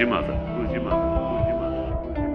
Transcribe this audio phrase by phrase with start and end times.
[0.00, 0.34] Who's your mother?
[0.56, 0.96] Who's your mother?
[2.06, 2.28] Who's your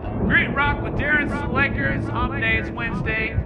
[0.00, 0.24] mother?
[0.26, 2.04] Great Rock with Darren Selectors.
[2.08, 3.41] Hump Day is Wednesday.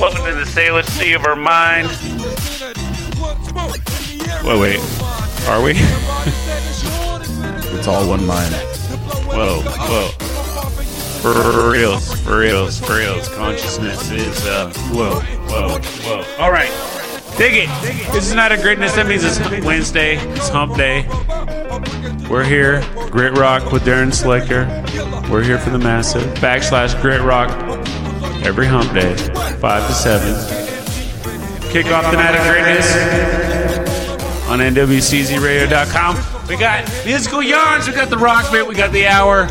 [0.00, 1.86] Welcome to the Salish Sea of our mind.
[4.42, 4.80] Wait, wait.
[5.46, 5.74] Are we?
[7.76, 8.54] It's all one mind.
[9.26, 10.08] Whoa, whoa.
[11.20, 13.28] For reals, for reals, for reals.
[13.28, 16.24] Consciousness is, uh, whoa, whoa, whoa.
[16.38, 16.70] All right.
[17.38, 18.12] Dig it.
[18.12, 18.94] This is not a greatness.
[18.96, 20.16] That means it's Wednesday.
[20.32, 21.06] It's hump day.
[22.28, 22.82] We're here.
[23.10, 24.66] Grit Rock with Darren Slicker.
[25.30, 26.22] We're here for the massive.
[26.34, 27.50] Backslash Grit Rock
[28.44, 29.14] every hump day,
[29.60, 31.70] 5 to 7.
[31.70, 32.88] Kick off the night of greatness
[34.48, 36.16] on NWCZRadio.com.
[36.48, 39.42] We got musical yarns, we got the rock bit, we got the hour.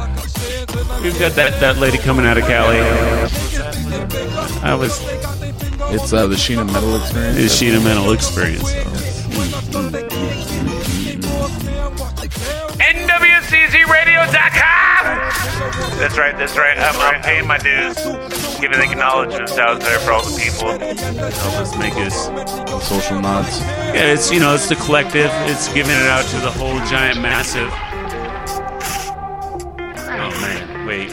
[1.02, 2.80] We've got that, that lady coming out of Cali.
[4.62, 5.00] I was
[5.94, 7.38] It's uh, the Sheena Metal Experience.
[7.38, 8.74] is she a mental experience?
[14.20, 15.98] NWCZRadio.com.
[16.00, 16.38] That's right.
[16.38, 16.78] That's right.
[16.78, 17.96] I'm, I'm paying my dues,
[18.60, 20.70] giving acknowledgments out there for all the people.
[20.70, 22.26] Help us make us
[22.88, 23.60] Social nods.
[23.62, 25.30] yeah, it's you know, it's the collective.
[25.50, 27.70] It's giving it out to the whole giant massive.
[30.12, 31.12] Oh man, wait.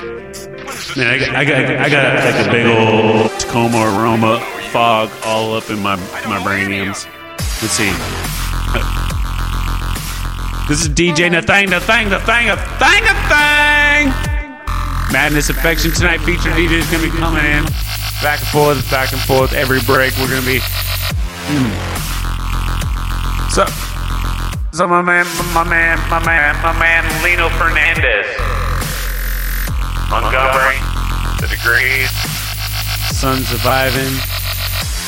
[0.96, 4.40] Man, I got, I got, I got like a big old Tacoma aroma
[4.70, 7.06] fog all up in my my brainiums.
[7.62, 7.92] Let's see.
[10.69, 14.36] This is DJ Nathang, Nathang, Nathang, Nathang, Nathang.
[15.12, 16.19] Madness Affection tonight.
[16.19, 17.64] Featured DJ is gonna be coming in,
[18.23, 19.53] back and forth, back and forth.
[19.53, 20.61] Every break, we're gonna be
[21.49, 21.70] hmm.
[23.50, 23.64] so,
[24.73, 28.26] so my man, my man, my man, my man, Lino Fernandez,
[30.11, 30.79] Montgomery,
[31.41, 32.11] the degrees,
[33.17, 34.12] Sons of Ivan,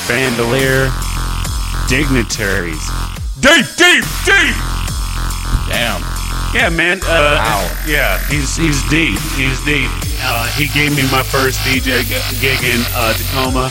[0.09, 0.91] Bandolier,
[1.89, 2.85] Dignitaries.
[3.41, 4.57] Deep, deep, deep.
[5.69, 6.18] Damn.
[6.55, 7.01] Yeah, man.
[7.05, 7.61] Uh, Wow.
[7.87, 9.19] Yeah, he's he's deep.
[9.37, 9.91] He's deep.
[10.25, 12.03] Uh, he gave me my first DJ
[12.41, 13.71] gig in uh, Tacoma.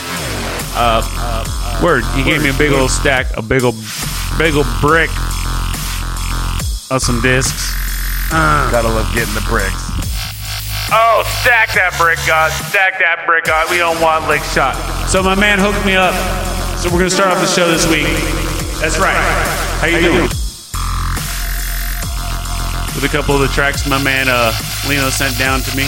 [0.78, 2.04] Uh, uh, word.
[2.16, 3.76] He gave me a big old stack, a big old,
[4.38, 5.10] big old brick
[6.92, 7.74] of some discs.
[8.32, 9.84] Uh, Gotta love getting the bricks.
[10.94, 12.52] Oh, stack that brick, God.
[12.70, 13.70] Stack that brick, God.
[13.72, 14.76] We don't want lick shot.
[15.10, 16.14] So my man hooked me up.
[16.80, 18.08] So we're gonna start off the show this week.
[18.80, 19.18] That's right.
[19.82, 20.30] How you doing?
[22.98, 24.52] With a couple of the tracks my man uh,
[24.90, 25.86] Lino sent down to me.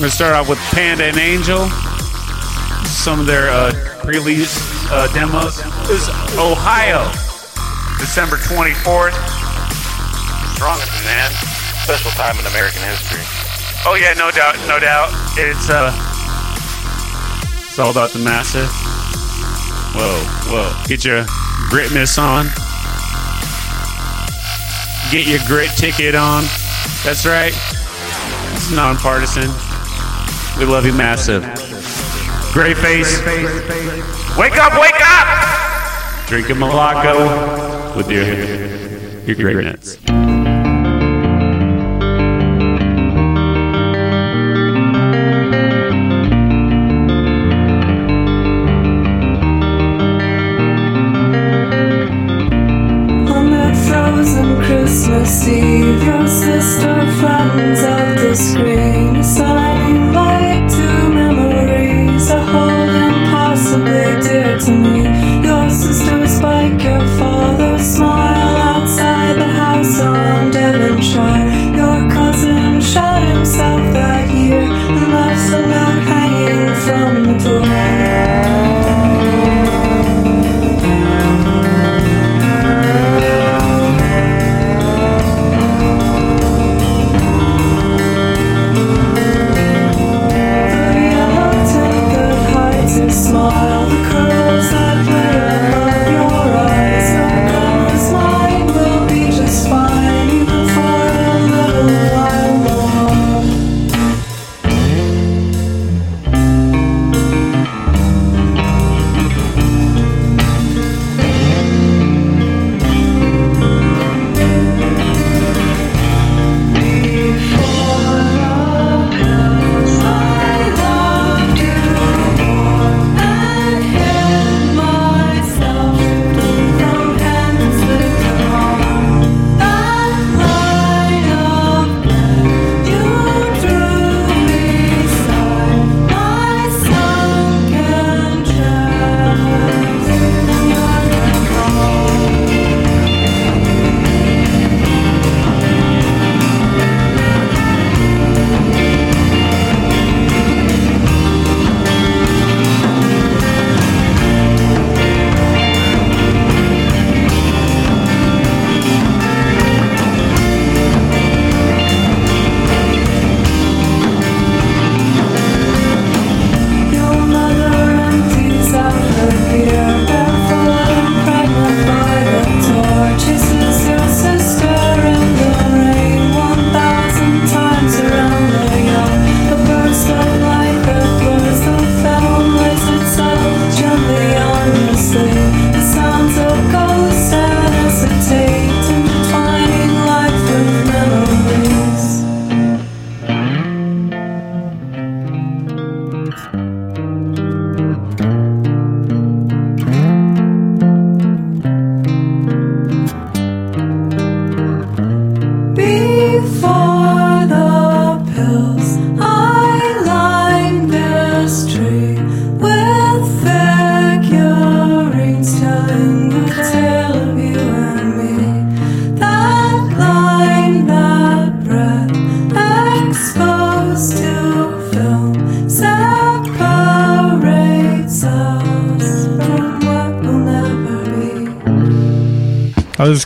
[0.00, 1.68] We're gonna start off with Panda and Angel.
[2.88, 4.56] Some of their uh, pre-release
[4.88, 5.60] uh, demos.
[5.84, 6.08] This is
[6.40, 7.12] Ohio,
[8.00, 9.12] December 24th.
[10.56, 11.28] Strongest man.
[11.84, 13.20] Special time in American history.
[13.84, 15.12] Oh yeah, no doubt, no doubt.
[15.36, 15.92] It's uh,
[17.68, 18.70] it's all about the massive.
[19.92, 20.84] Whoa, whoa.
[20.86, 21.24] Get your
[21.68, 22.46] gritness on.
[25.10, 26.42] Get your grit ticket on.
[27.02, 27.52] That's right.
[28.52, 29.48] It's nonpartisan.
[30.58, 31.42] We love you, massive.
[32.52, 33.18] Gray face.
[34.36, 36.26] Wake up, wake up!
[36.28, 38.24] Drinking Malaco with your
[39.26, 39.98] your.
[40.10, 40.37] On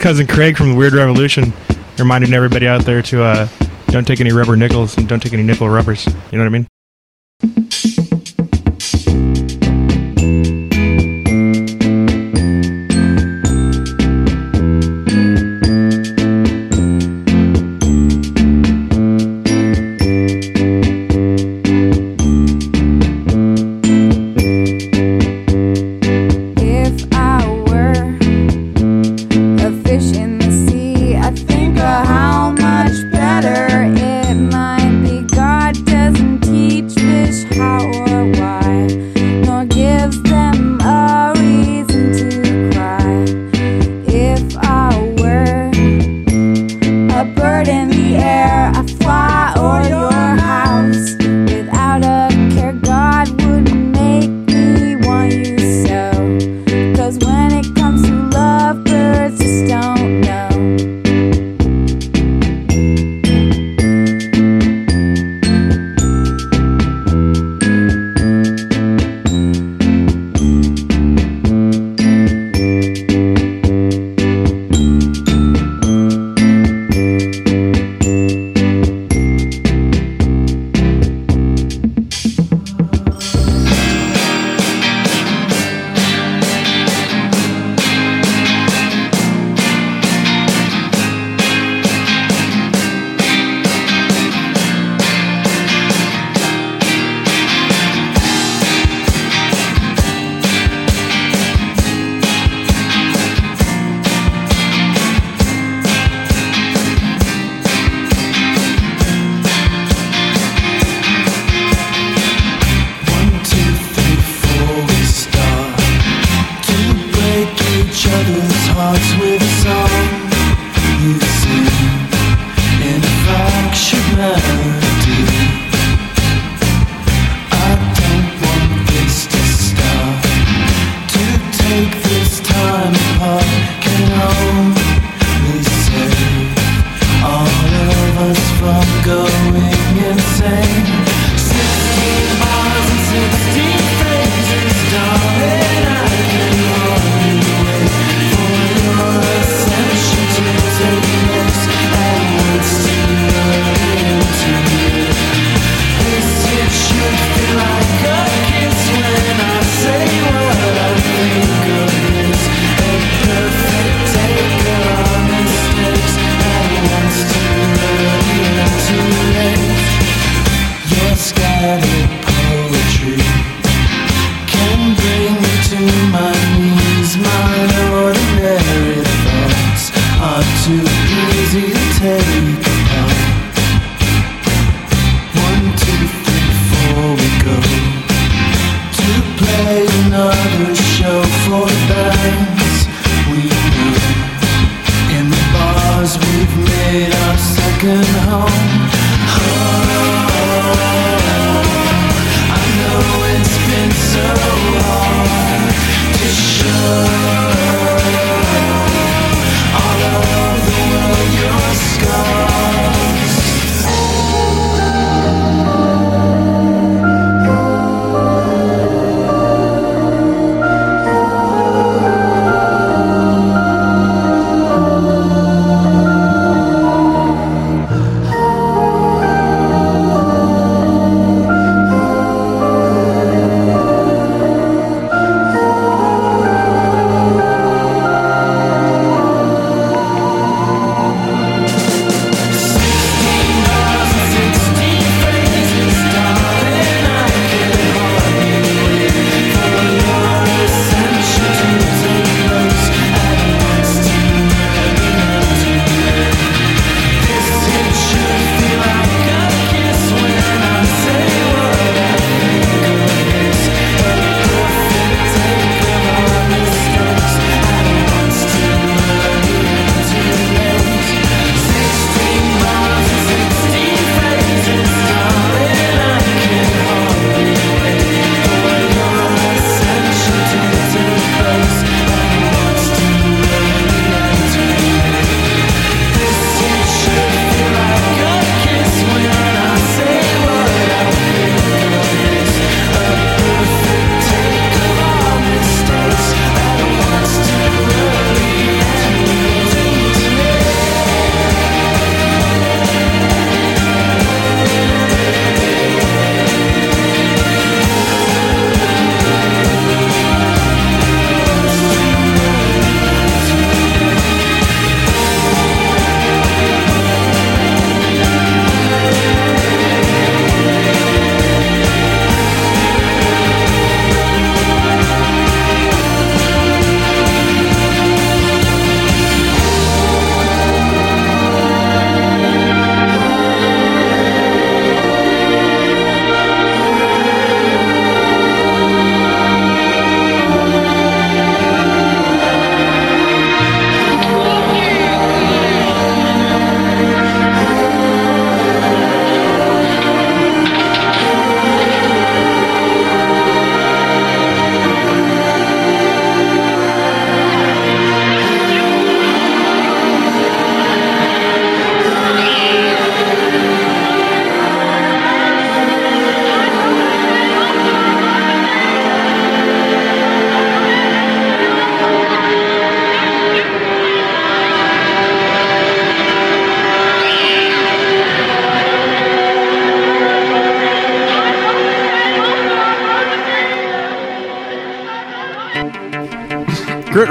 [0.02, 1.52] cousin Craig from the Weird Revolution,
[1.96, 3.48] reminding everybody out there to uh,
[3.86, 6.06] don't take any rubber nickels and don't take any nickel rubbers.
[6.06, 6.71] You know what I mean?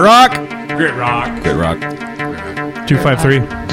[0.02, 0.32] Grit Rock.
[0.78, 1.44] Grit rock.
[1.44, 1.80] Good rock.
[2.88, 3.71] 253.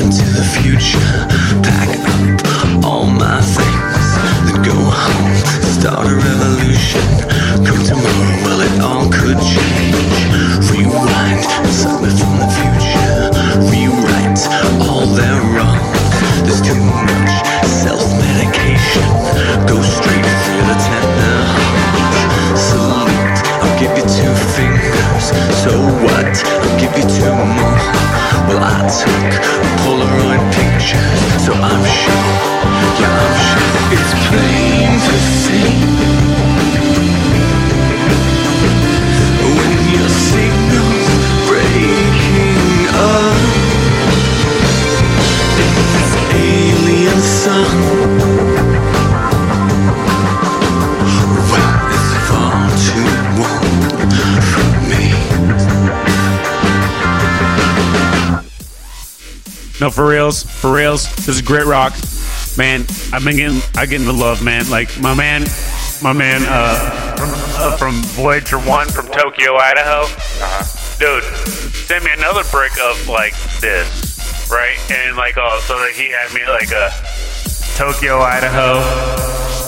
[0.00, 1.39] Into the future,
[61.50, 61.92] reals.
[61.92, 62.80] This is great rock, man.
[63.12, 64.68] I've been getting, I getting the love, man.
[64.70, 65.44] Like my man,
[66.02, 70.02] my man, uh, from, uh, from Voyager One from Tokyo, Idaho.
[70.02, 70.98] Uh-huh.
[70.98, 71.24] Dude,
[71.86, 74.78] send me another brick of like this, right?
[74.90, 76.90] And like, oh, so that he had me like a
[77.76, 78.80] Tokyo, Idaho,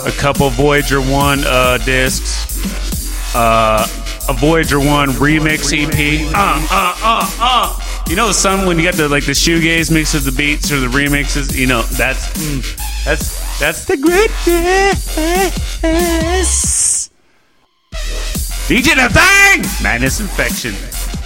[0.08, 3.86] a couple Voyager One uh, discs, uh,
[4.28, 6.34] a Voyager One remix EP.
[6.34, 7.71] Uh, uh, uh, uh.
[8.12, 10.79] You know some when you got the like the shoegaze mix of the beats or
[10.81, 11.57] the remixes.
[11.57, 12.61] You know that's mm,
[13.07, 15.09] that's that's the greatness.
[18.68, 20.75] DJ the thing, madness infection.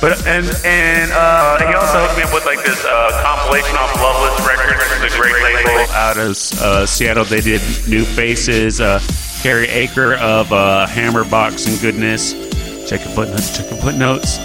[0.01, 3.93] But and and uh, he also hooked me up with like this uh, compilation off
[3.97, 7.25] Loveless Records, is great label out of uh, Seattle.
[7.25, 9.01] They did New Faces, uh,
[9.43, 12.31] Carrie Akre of uh, Hammerbox and Goodness.
[12.89, 13.57] Check your footnotes.
[13.57, 14.39] Check your footnotes.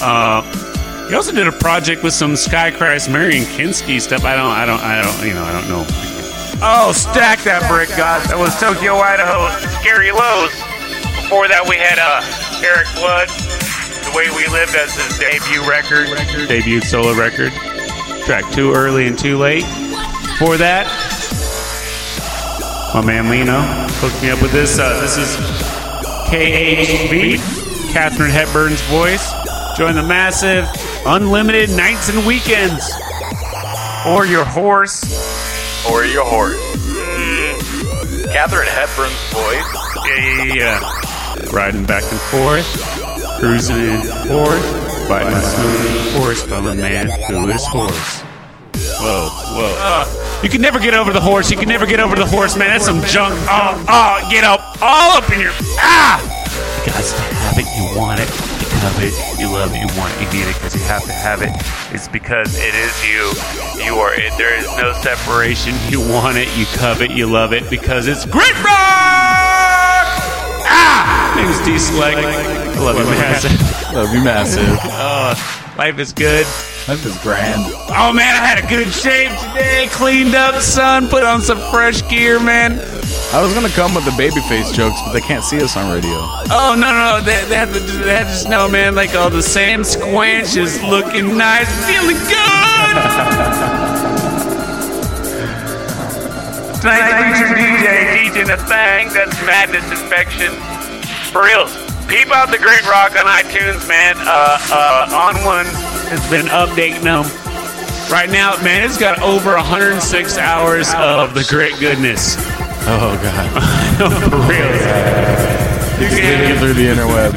[0.00, 0.74] Uh,
[1.08, 4.24] he also did a project with some Skycrash, Marion Kinski stuff.
[4.24, 5.84] I don't, I don't, I don't, you know, I don't know.
[6.62, 8.26] Oh, stack that brick, God.
[8.28, 9.52] That was Tokyo, Idaho.
[9.80, 10.50] Scary Lows.
[11.20, 12.24] Before that, we had uh,
[12.64, 13.28] Erik Blood.
[14.06, 16.06] The Way We Lived as his debut record,
[16.48, 17.52] debut solo record.
[18.24, 19.64] Track Too Early and Too Late.
[20.38, 20.86] Before that,
[22.94, 23.60] my man Lino
[23.98, 24.78] hooked me up with this.
[24.78, 25.36] Uh, this is
[26.30, 27.38] KHV,
[27.92, 29.32] Catherine Hepburn's voice.
[29.76, 30.64] Join the massive,
[31.06, 32.90] unlimited nights and weekends.
[34.06, 35.02] Or your horse.
[35.90, 36.60] Or your horse.
[36.86, 38.32] Mm.
[38.32, 39.86] Catherine Hepburn's voice.
[40.06, 41.52] Yeah, yeah, yeah.
[41.52, 42.66] Riding back and forth,
[43.38, 48.20] cruising in forth, biting smooth horse by the man who is horse.
[48.98, 49.76] Whoa, whoa.
[49.78, 51.50] Uh, you can never get over the horse.
[51.50, 52.68] You can never get over the horse, man.
[52.68, 53.34] That's some junk.
[53.48, 54.60] Oh, oh, get up.
[54.82, 55.52] All up in your.
[55.78, 56.20] Ah!
[56.80, 57.66] You got to have it.
[57.76, 58.45] You want it.
[58.86, 59.40] You love it.
[59.40, 59.78] You love it.
[59.80, 60.20] You want it.
[60.22, 61.50] You need it because you have to have it.
[61.92, 63.32] It's because it is you.
[63.84, 64.32] You are it.
[64.38, 65.74] There is no separation.
[65.88, 66.46] You want it.
[66.56, 67.10] You covet.
[67.10, 70.06] You love it because it's Grit Rock!
[70.70, 71.34] Ah!
[71.34, 72.18] Name's D Select.
[72.18, 73.92] I love you, massive.
[73.92, 74.78] Love you, massive.
[74.82, 76.46] Oh, life is good.
[76.86, 77.62] Life is grand.
[77.88, 79.88] Oh man, I had a good shave today.
[79.90, 81.08] Cleaned up, son.
[81.08, 82.78] Put on some fresh gear, man.
[83.32, 86.16] I was gonna come with the babyface jokes, but they can't see us on radio.
[86.50, 88.94] Oh no, no, they, they have to, they have to know, man.
[88.94, 92.96] Like all the Sam Squanch is looking nice, feeling good.
[96.80, 100.52] Tonight's featured DJ, DJ the thing That's Madness Infection.
[101.32, 101.74] For reals.
[102.06, 104.14] Peep out the Great Rock on iTunes, man.
[104.20, 105.66] Uh, uh, on one
[106.06, 107.24] has been updating them.
[108.08, 112.36] Right now, man, it's got over 106 hours of the great goodness.
[112.88, 113.50] Oh god.
[114.30, 114.70] For real.
[115.98, 117.32] You Get through the interweb.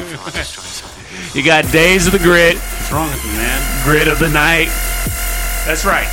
[1.33, 2.55] You got Days of the Grit.
[2.55, 3.83] What's wrong with you, man?
[3.83, 4.67] Grit of the Night.
[5.65, 6.07] That's right.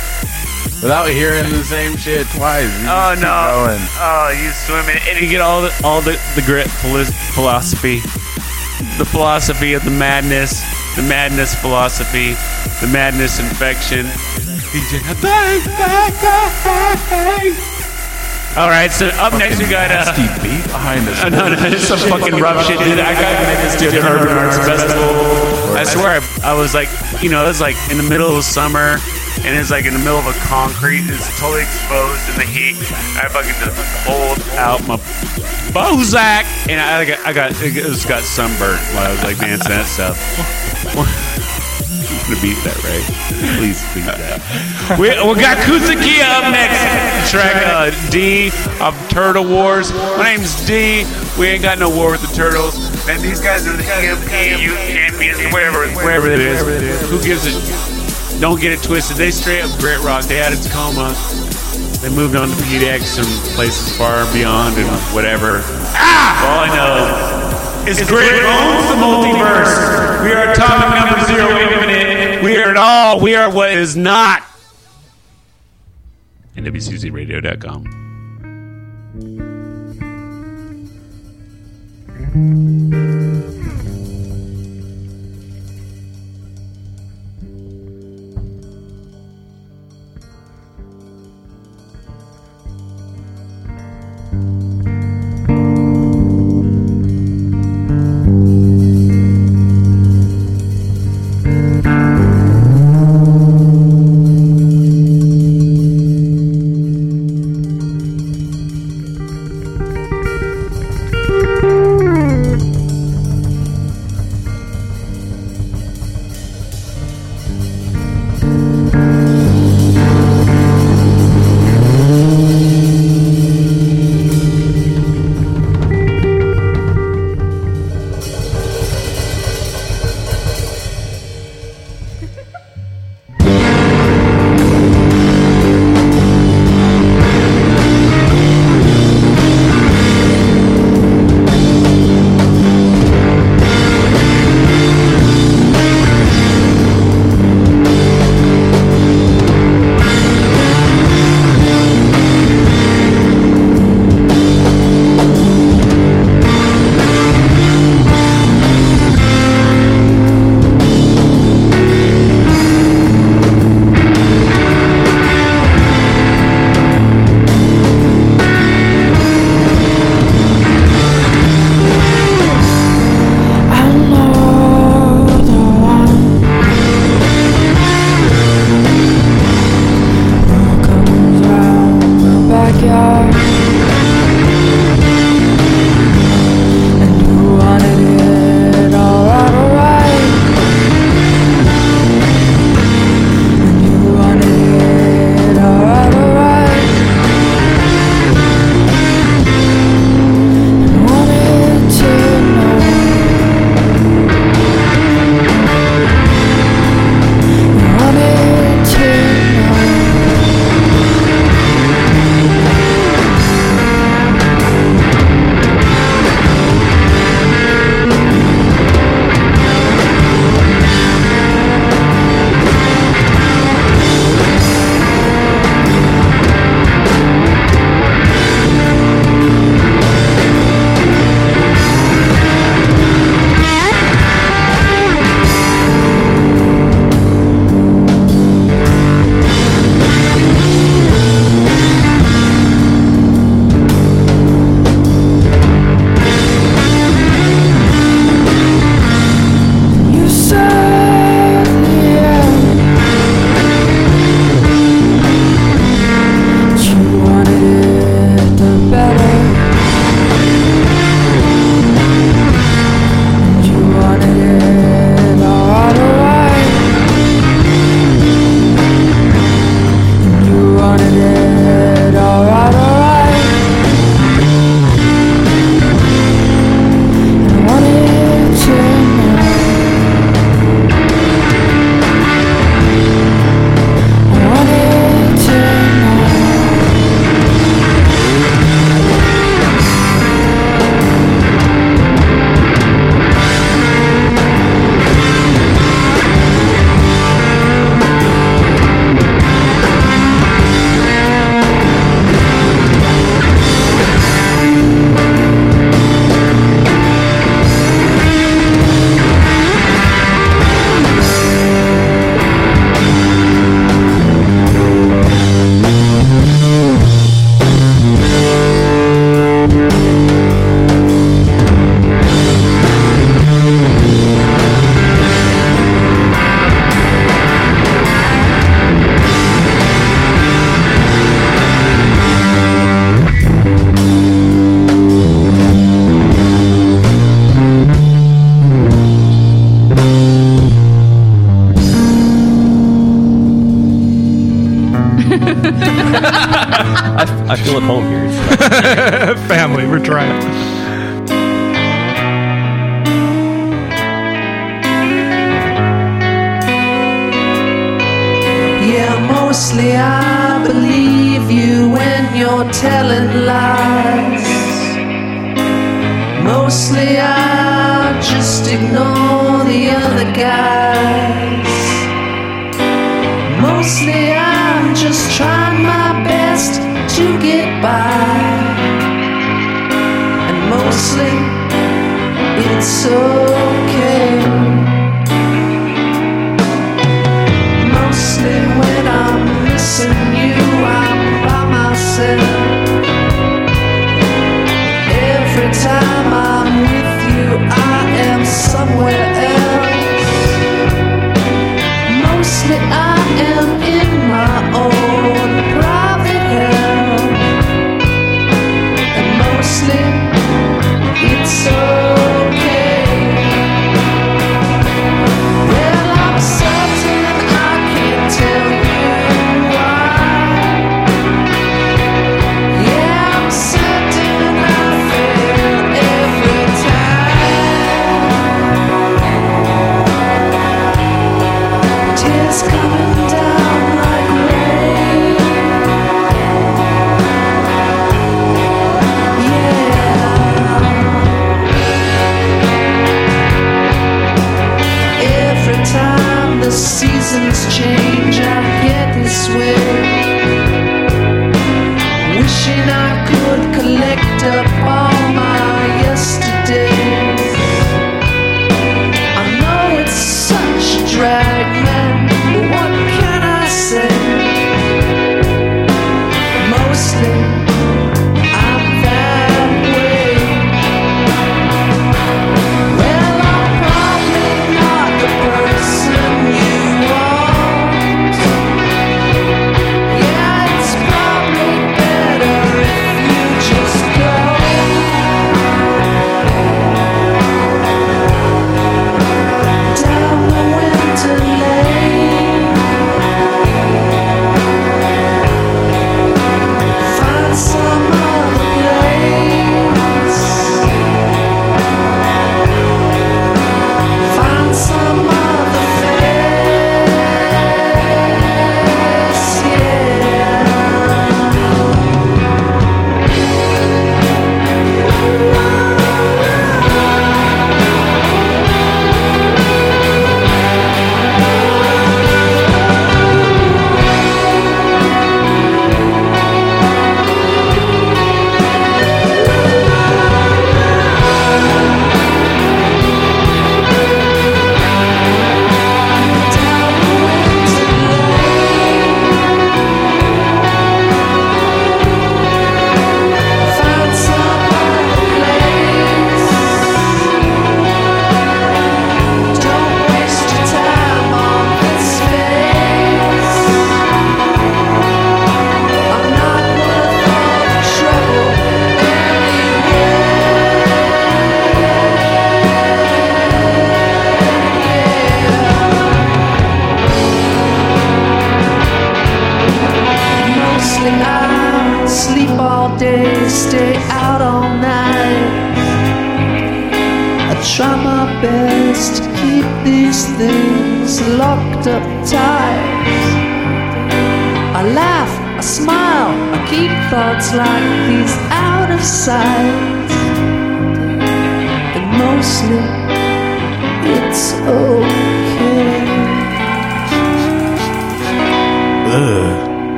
[0.81, 2.69] Without hearing the same shit twice.
[2.85, 3.67] Oh no!
[3.67, 3.81] going.
[3.97, 7.99] Oh, you swimming, and you get all the all the the grit philosophy,
[8.97, 10.61] the philosophy of the madness,
[10.95, 12.33] the madness philosophy,
[12.79, 14.05] the madness infection.
[14.73, 15.01] DJ.
[18.57, 20.09] All right, so up next we got uh,
[20.41, 21.21] beat behind us.
[21.23, 22.97] Uh, no, no, it's some fucking rough shit, dude.
[22.97, 25.77] I got connected to an urban arts festival.
[25.77, 26.89] I swear, I, I was like,
[27.21, 28.97] you know, it was like in the middle of summer.
[29.45, 31.05] and it's like in the middle of a concrete.
[31.05, 32.77] It's totally exposed in the heat.
[33.21, 34.97] I fucking just pulled out my
[35.69, 39.69] Bozak, and I got I got it just got sunburnt while I was like dancing
[39.69, 40.17] that stuff.
[42.07, 43.03] I'm gonna beat that, right?
[43.59, 44.39] Please beat that.
[44.99, 46.79] We, we got Kuzuki up next.
[47.29, 48.47] Track uh, D
[48.79, 49.91] of Turtle Wars.
[49.91, 51.03] My name's D.
[51.37, 52.79] We ain't got no war with the turtles.
[53.09, 54.31] And these guys are the EMP
[54.87, 56.61] champions, whatever, wherever it is.
[57.09, 58.39] Who gives a?
[58.39, 59.17] Don't get it twisted.
[59.17, 60.23] They straight up grit rock.
[60.23, 61.11] They had its coma.
[61.99, 65.59] They moved on to PDX and places far beyond and whatever.
[65.97, 66.47] Ah!
[66.47, 70.23] All I know is Grit owns the multiverse.
[70.23, 71.47] We are atomic number zero
[72.61, 73.19] are it all.
[73.19, 74.43] We are what is not.
[76.55, 78.07] NWCZRadio.com.
[82.27, 83.16] Wanted to know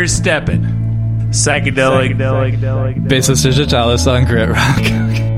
[0.00, 0.62] You're stepping.
[1.28, 3.06] Psychedelic.
[3.06, 5.26] Basis digitalis on Grit Rock.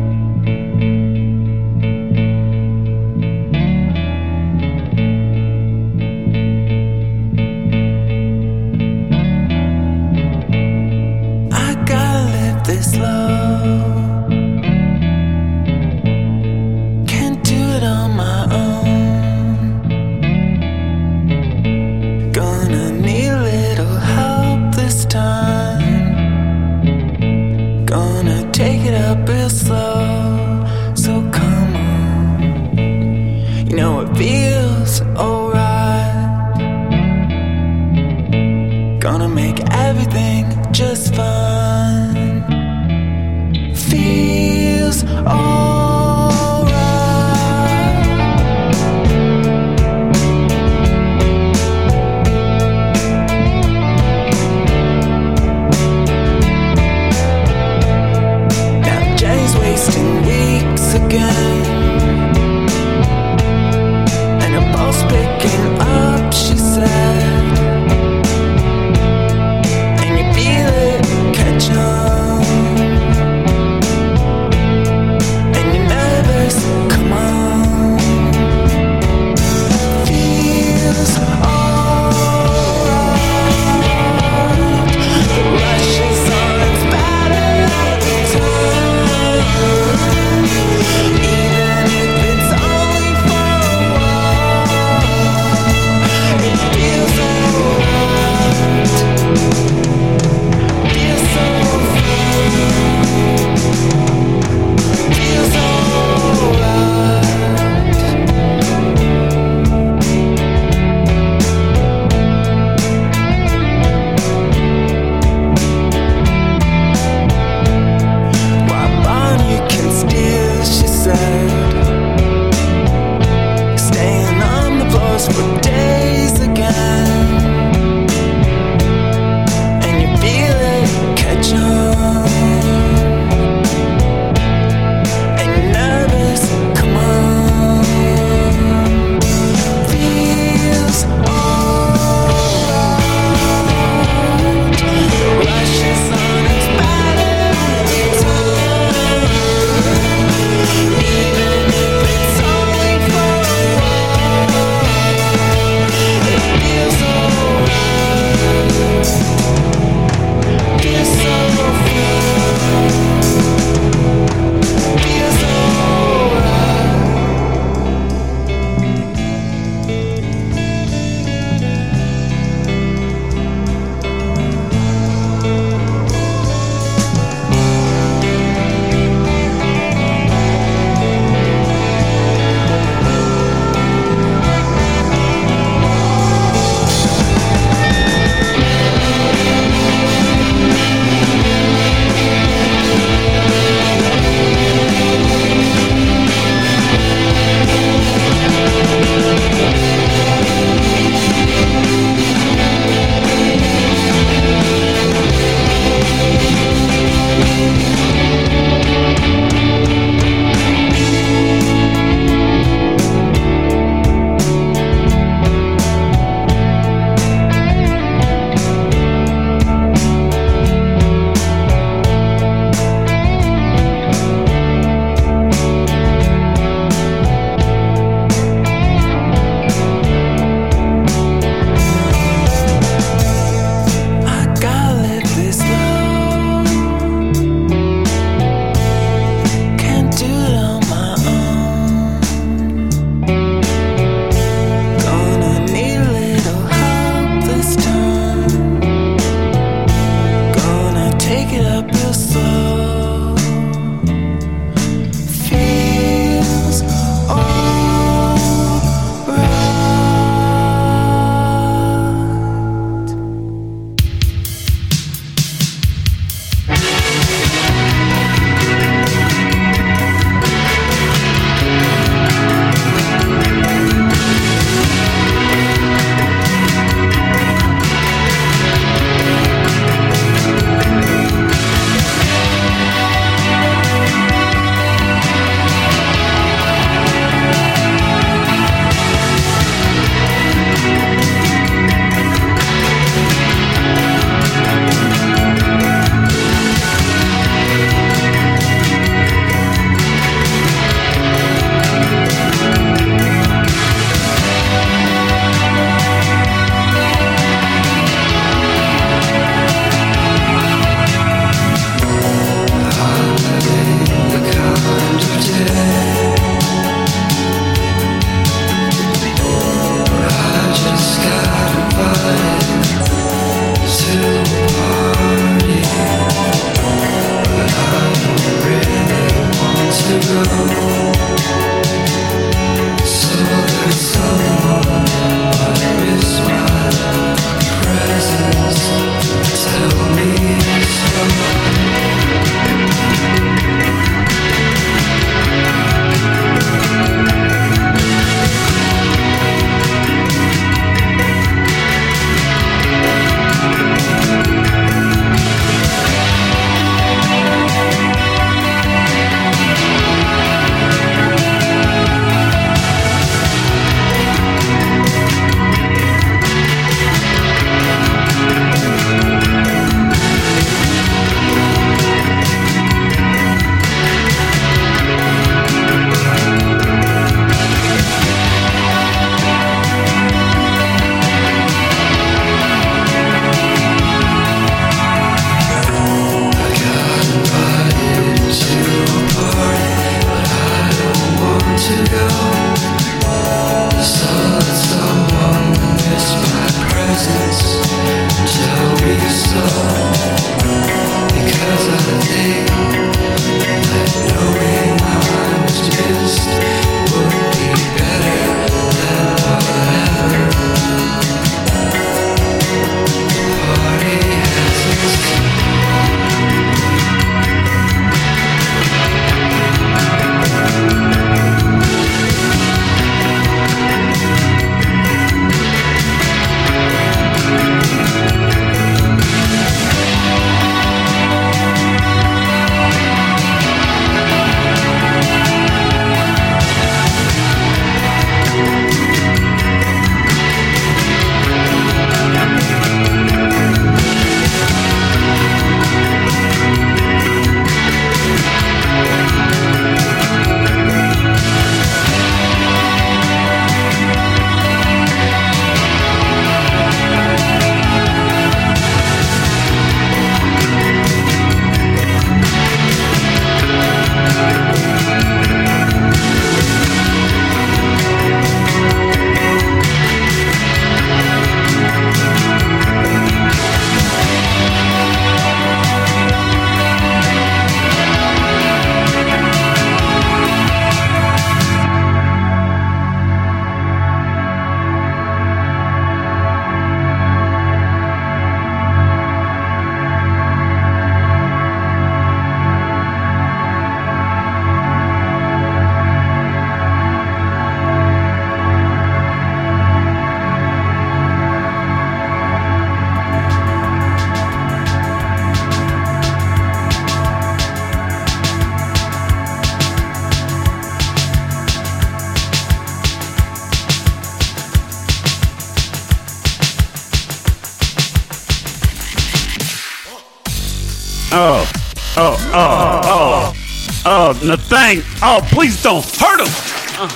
[524.53, 525.00] the thing.
[525.22, 526.53] Oh, please don't hurt him.
[527.00, 527.09] Uh.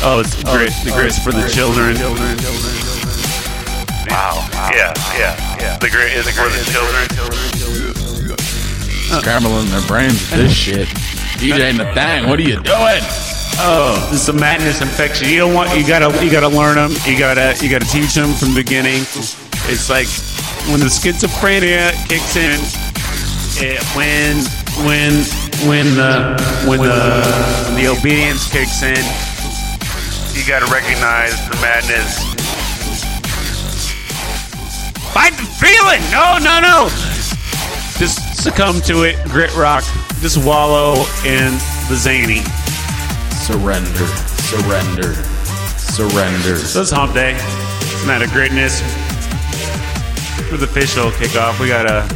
[0.00, 0.72] Oh, it's grit.
[0.84, 1.96] The grit's for the children.
[4.08, 4.40] Wow.
[4.72, 5.76] Yeah, yeah, yeah.
[5.76, 7.04] The grit is for the children.
[9.20, 10.88] Scrambling their brains with this shit.
[11.36, 13.02] DJ Nathang, what are you doing?
[13.58, 15.28] Oh, this is a madness infection.
[15.28, 15.76] You don't want.
[15.76, 16.24] You gotta.
[16.24, 16.92] You gotta learn them.
[17.04, 17.56] You gotta.
[17.62, 19.02] You gotta teach them from the beginning.
[19.68, 20.08] It's like
[20.70, 22.60] when the schizophrenia kicks in.
[23.58, 24.44] It, when
[24.84, 25.24] when
[25.64, 26.36] when the
[26.68, 27.22] when the
[27.76, 29.00] the obedience kicks in.
[30.36, 32.20] You gotta recognize the madness.
[35.12, 36.02] Fight the feeling.
[36.10, 36.88] No, no, no.
[37.98, 39.16] Just succumb to it.
[39.28, 39.84] Grit rock.
[40.20, 41.52] Just wallow in
[41.88, 42.42] the zany.
[43.40, 44.06] Surrender,
[44.50, 45.14] surrender,
[45.78, 46.56] surrender.
[46.56, 47.34] So it's hump day.
[47.34, 48.80] It's not a greatness.
[50.50, 52.06] For the official kickoff, we got a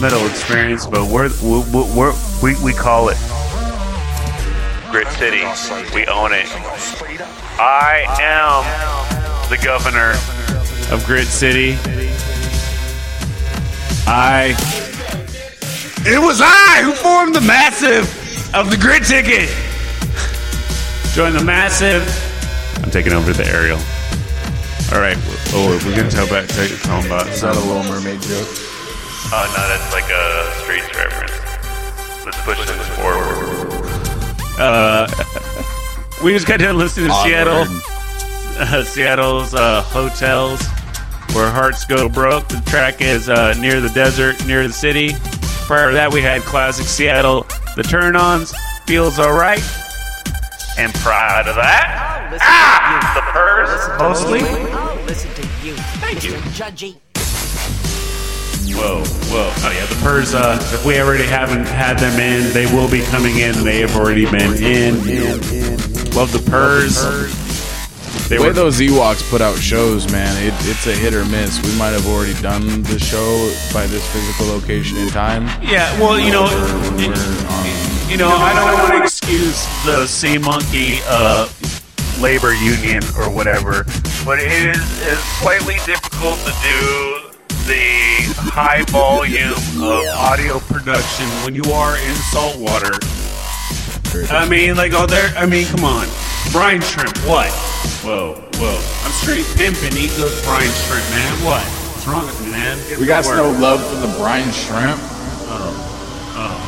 [0.00, 3.18] metal experience, but we're, we're, we're, we we call it
[4.90, 5.44] Grit City.
[5.94, 6.46] We own it.
[7.58, 8.64] I am
[9.50, 10.14] the governor.
[10.92, 11.76] of Grit City.
[14.06, 14.56] I.
[16.02, 18.04] It was I who formed the massive
[18.54, 19.48] of the Grit Ticket.
[21.14, 22.02] Join the massive.
[22.82, 23.78] I'm taking over the aerial.
[24.92, 25.16] All right.
[25.52, 27.28] Oh, we're gonna tell about tell, tell 'em about.
[27.28, 28.48] Is that a Little Mermaid joke?
[29.32, 31.39] Oh no, that's like a streets reference.
[32.58, 33.70] Let's forward.
[34.58, 35.06] Uh,
[36.24, 37.64] we just got done listening to Seattle,
[38.58, 40.60] uh, Seattle's uh, hotels
[41.32, 42.48] where hearts go broke.
[42.48, 45.12] The track is uh, near the desert, near the city.
[45.66, 47.46] Prior to that, we had classic Seattle,
[47.76, 48.52] the turn-ons,
[48.84, 49.62] feels alright.
[50.76, 54.40] And prior to that, ah, the Purrs Mostly.
[55.06, 55.74] Listen to you.
[56.00, 56.32] Thank you.
[56.52, 57.09] Judgy.
[58.80, 59.52] Whoa, whoa.
[59.58, 63.02] Oh yeah, the Purrs, uh, if we already haven't had them in, they will be
[63.02, 63.52] coming in.
[63.62, 64.94] They have already been in.
[66.16, 66.96] Love the Purrs.
[68.28, 71.24] They The way were those Ewoks put out shows, man, it, it's a hit or
[71.26, 71.60] miss.
[71.62, 75.44] We might have already done the show by this physical location in time.
[75.62, 80.06] Yeah, well, you know, We're- we're on- you know, I don't want to excuse the
[80.06, 81.48] Sea Monkey uh,
[82.18, 83.84] labor union or whatever,
[84.24, 87.29] but it is it's slightly difficult to do
[87.70, 92.98] the high volume of audio production when you are in saltwater.
[94.34, 95.30] I mean, like, oh, there.
[95.38, 96.10] I mean, come on,
[96.50, 97.14] brine shrimp.
[97.30, 97.46] What?
[98.02, 98.74] Whoa, whoa!
[99.06, 99.94] I'm straight pimping.
[99.94, 101.30] Eat those brine shrimp, man.
[101.46, 101.62] What?
[101.62, 102.74] What's wrong with me, man?
[102.90, 104.98] Get We got no love for the brine shrimp.
[105.46, 105.70] Oh,
[106.34, 106.58] oh.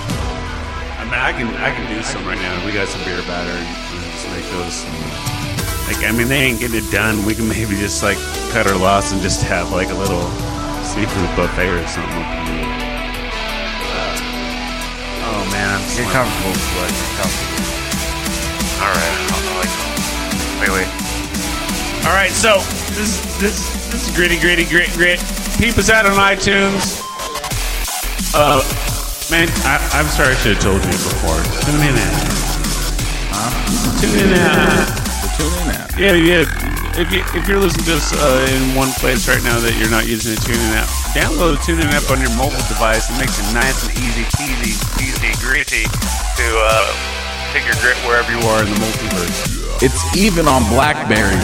[0.98, 2.54] I mean, I can I can do some right now.
[2.64, 3.58] We got some beer batter.
[4.14, 4.86] Just make those.
[5.90, 7.26] Like, I mean, they ain't getting it done.
[7.26, 8.18] We can maybe just like
[8.54, 10.30] cut our loss and just have like a little
[10.82, 12.26] seafood buffet or something.
[15.24, 16.90] oh man, I'm Get comfortable, Bud.
[16.90, 17.52] Get comfortable.
[18.82, 19.16] All right.
[19.30, 19.72] I like.
[20.60, 20.88] Wait, wait.
[22.04, 22.58] All right, so
[22.94, 25.20] this this this is gritty, gritty, grit, grit.
[25.58, 26.98] Peep us out on iTunes.
[28.34, 28.62] Uh,
[29.30, 31.38] man, I, I'm sorry I should have told you before.
[31.62, 32.14] Tune in at.
[33.30, 34.00] Huh?
[34.00, 34.88] Tune in at.
[35.36, 35.98] Tune in at.
[35.98, 36.71] Yeah, yeah.
[36.92, 39.88] If you if you're listening to us uh, in one place right now that you're
[39.88, 43.08] not using the TuneIn app, download the TuneIn app on your mobile device.
[43.08, 46.84] It makes it nice and easy peasy, Easy, gritty to uh,
[47.56, 49.80] take your grit wherever you are in the multiverse.
[49.80, 51.40] It's even on Blackberries.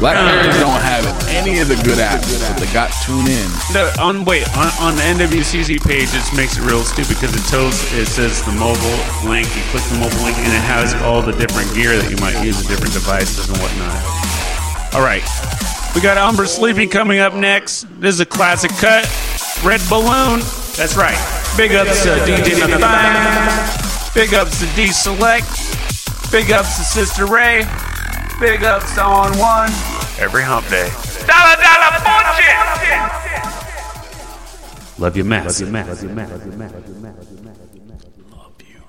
[0.00, 3.48] Blackberries don't have any of the good apps, but they got Tune In.
[3.76, 7.44] No, on wait on, on the NWCC page, it makes it real stupid because it
[7.52, 8.98] tells it says the mobile
[9.28, 9.52] link.
[9.52, 12.40] You click the mobile link and it has all the different gear that you might
[12.40, 14.25] use, the different devices and whatnot.
[14.96, 15.22] All right,
[15.94, 17.82] we got Umber Sleeping coming up next.
[18.00, 19.04] This is a classic cut,
[19.62, 20.40] Red Balloon.
[20.72, 21.18] That's right.
[21.54, 23.52] Big ups to DJ Nathaniel.
[24.14, 25.44] Big ups to D Select.
[26.32, 27.66] Big ups to Sister Ray.
[28.40, 29.68] Big ups to On One.
[30.18, 30.88] Every hump day.
[31.26, 32.56] Dollar dollar fortune.
[34.98, 35.60] Love you, Mass.
[35.60, 35.88] Love you, Mass.
[35.88, 36.30] Love you, Mass.
[36.30, 36.72] Love you, Mass.
[36.72, 36.94] Love you.
[38.32, 38.80] Love you.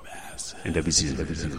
[0.64, 1.54] And WC's, WC's.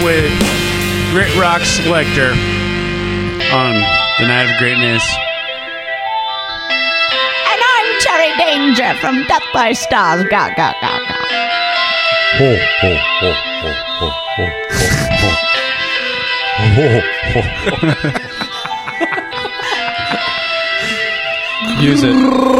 [0.00, 0.32] rock with
[1.12, 2.30] Grit rock selector
[3.52, 3.74] on
[4.18, 5.02] the night of greatness.
[7.48, 10.24] And I'm Cherry Danger from Death by Stars.
[10.30, 11.16] Ga ga ga ga.
[12.38, 14.86] Ho, ho, ho, ho, ho, ho, ho,
[15.20, 15.30] ho.
[16.62, 16.86] Ho,
[17.32, 17.40] ho, ho.
[21.82, 22.51] Use it.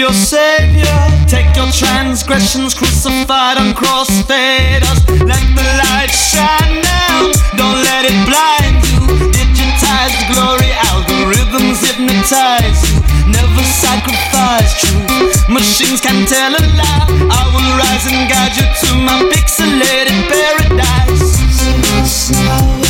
[0.00, 0.96] Your savior.
[1.28, 5.04] Take your transgressions crucified on cross, fade us.
[5.28, 7.28] Let the light shine down,
[7.60, 9.04] don't let it blind you.
[9.28, 12.96] Digitize the glory, algorithms hypnotize you.
[13.28, 15.36] Never sacrifice truth.
[15.50, 17.06] Machines can tell a lie.
[17.28, 21.36] I will rise and guide you to my pixelated paradise.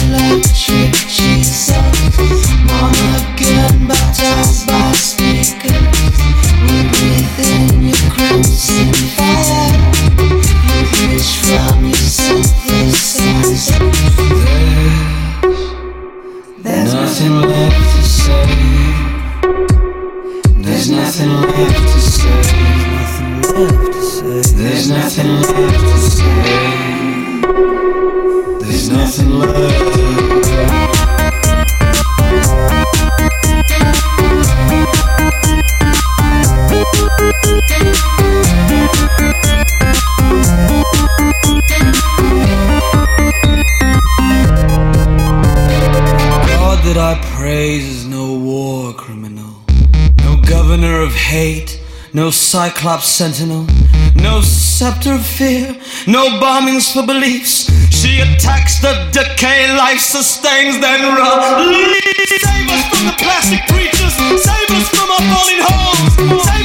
[0.07, 1.75] Electric Jesus.
[2.71, 3.10] Born again,
[52.81, 53.67] cyclops sentinel,
[54.15, 55.77] no scepter of fear,
[56.07, 57.69] no bombings for beliefs.
[57.93, 62.41] She attacks the decay life sustains, then release.
[62.41, 66.60] Save us from the plastic preachers, save us from our falling homes, save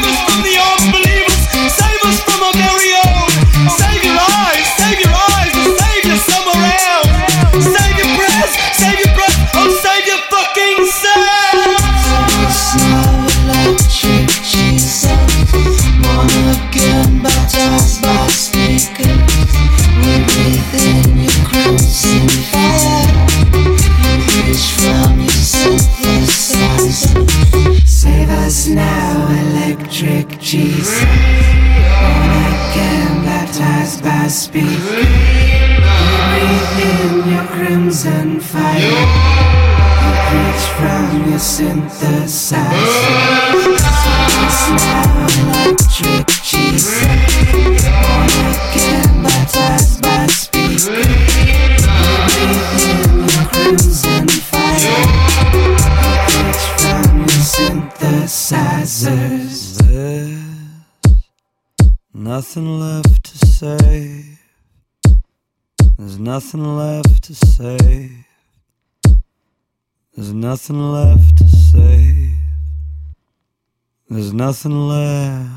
[74.63, 75.54] There's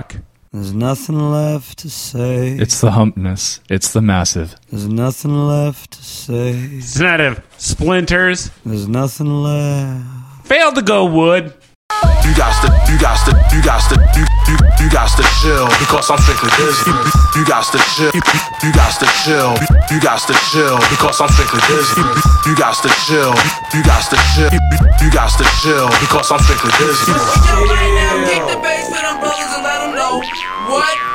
[0.00, 0.16] rock.
[0.52, 2.58] There's nothing left to say.
[2.58, 3.60] It's the humpness.
[3.68, 4.56] It's the massive.
[4.68, 6.50] There's nothing left to say.
[6.78, 8.50] It's not a splinters.
[8.64, 10.46] There's nothing left.
[10.46, 11.52] Failed to go wood.
[12.26, 15.66] You got to, you got to, you got to, you, you, you got to chill
[15.82, 17.10] because I'm strictly business.
[17.34, 18.22] You got to chill, you,
[18.62, 19.54] you got to chill,
[19.90, 22.22] you got to chill because I'm strictly business.
[22.46, 23.34] You got to chill,
[23.74, 24.50] you got to chill,
[25.02, 28.30] you got to chill because I'm strictly business.
[30.70, 31.09] What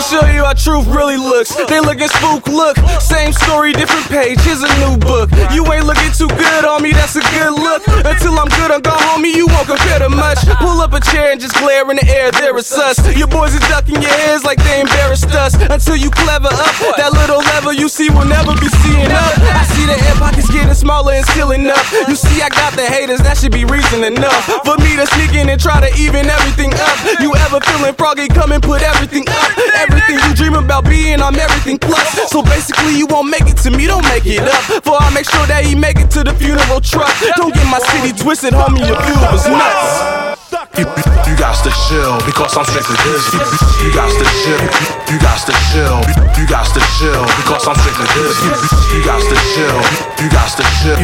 [0.00, 1.52] me show you how truth really looks.
[1.68, 2.76] They looking spook, look.
[3.00, 4.40] Same story, different page.
[4.40, 5.28] Here's a new book.
[5.52, 7.84] You ain't looking too good on me, that's a good look.
[8.04, 10.40] Until I'm good, I'm gone, homie, you won't compare to much.
[10.58, 12.96] Pull up a chair and just glare in the air, there is us.
[13.16, 15.54] Your boys are ducking your heads like they embarrassed us.
[15.54, 19.34] Until you clever up, that little level you see will never be seeing up.
[19.52, 21.84] I see the air pockets getting smaller and sealing up.
[22.08, 25.34] You see, I got the haters, that should be reason enough for me to sneak
[25.34, 26.96] in and try to even everything up.
[27.20, 28.28] You ever feeling froggy?
[28.28, 29.89] Come and put everything up.
[29.90, 32.30] Everything you dream about being, I'm everything plus.
[32.30, 34.84] So basically, you won't make it to me, don't make it up.
[34.86, 37.10] For I make sure that he make it to the funeral truck.
[37.36, 40.38] Don't get my city twisted, homie, your view was nuts.
[40.78, 40.86] You,
[41.26, 43.50] you got to chill because I'm strictly business.
[43.82, 44.62] You got to chill,
[45.10, 45.98] you got to chill,
[46.38, 48.58] you got to chill because I'm strictly business.
[48.94, 49.78] You got to chill,
[50.22, 50.98] you got to chill,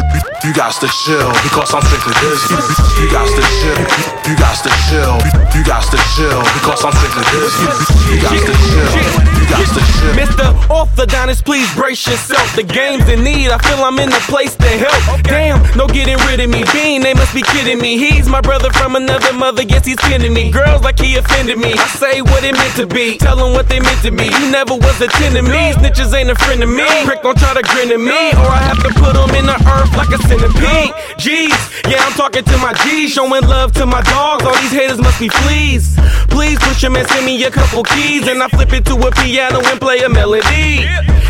[0.47, 2.67] you got to chill because I'm strictly business.
[2.99, 3.83] You got to chill,
[4.27, 5.19] you got to chill,
[5.55, 7.79] you got to chill because I'm strictly business.
[8.11, 10.13] You got to chill, you got to chill.
[10.17, 10.53] Mr.
[10.69, 12.55] Orthodontist, please brace yourself.
[12.55, 13.49] The game's in need.
[13.49, 15.23] I feel I'm in the place to help.
[15.25, 16.65] Damn, no getting rid of me.
[16.73, 17.99] Bean, they must be kidding me.
[17.99, 19.63] He's my brother from another mother.
[19.63, 20.51] Yes, he's kidding me.
[20.51, 21.73] Girls like he offended me.
[21.73, 23.19] I say what it meant to be.
[23.19, 24.27] Tell them what they meant to me.
[24.27, 25.73] You never was a ten to me.
[25.75, 26.87] Snitches ain't a friend of me.
[27.05, 28.33] Prick don't try to grin at me.
[28.39, 30.93] Or I have to put them in the earth like a centipede.
[31.19, 31.57] Jeez,
[31.91, 33.09] yeah, I'm talking to my G.
[33.09, 34.45] Showing love to my dogs.
[34.45, 35.97] All these haters must be fleas.
[36.29, 38.29] Please push him and send me a couple keys.
[38.29, 40.87] And I flip it to a piano and play a melody.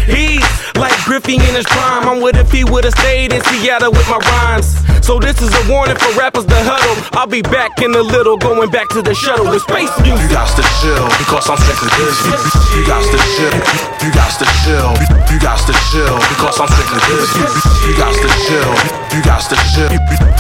[0.07, 2.09] He's like Griffey in his prime.
[2.09, 4.79] I'm with if he would've stayed in Seattle with my rhymes.
[5.03, 6.95] So this is a warning for rappers to huddle.
[7.15, 10.19] I'll be back in a little, going back to the shuttle with space music.
[10.19, 12.43] You got to chill because I'm strictly business.
[12.75, 13.55] You got to chill,
[14.03, 14.91] you got to chill,
[15.31, 17.55] you got to chill because I'm strictly business.
[17.87, 18.73] You got to chill,
[19.15, 19.91] you got to chill,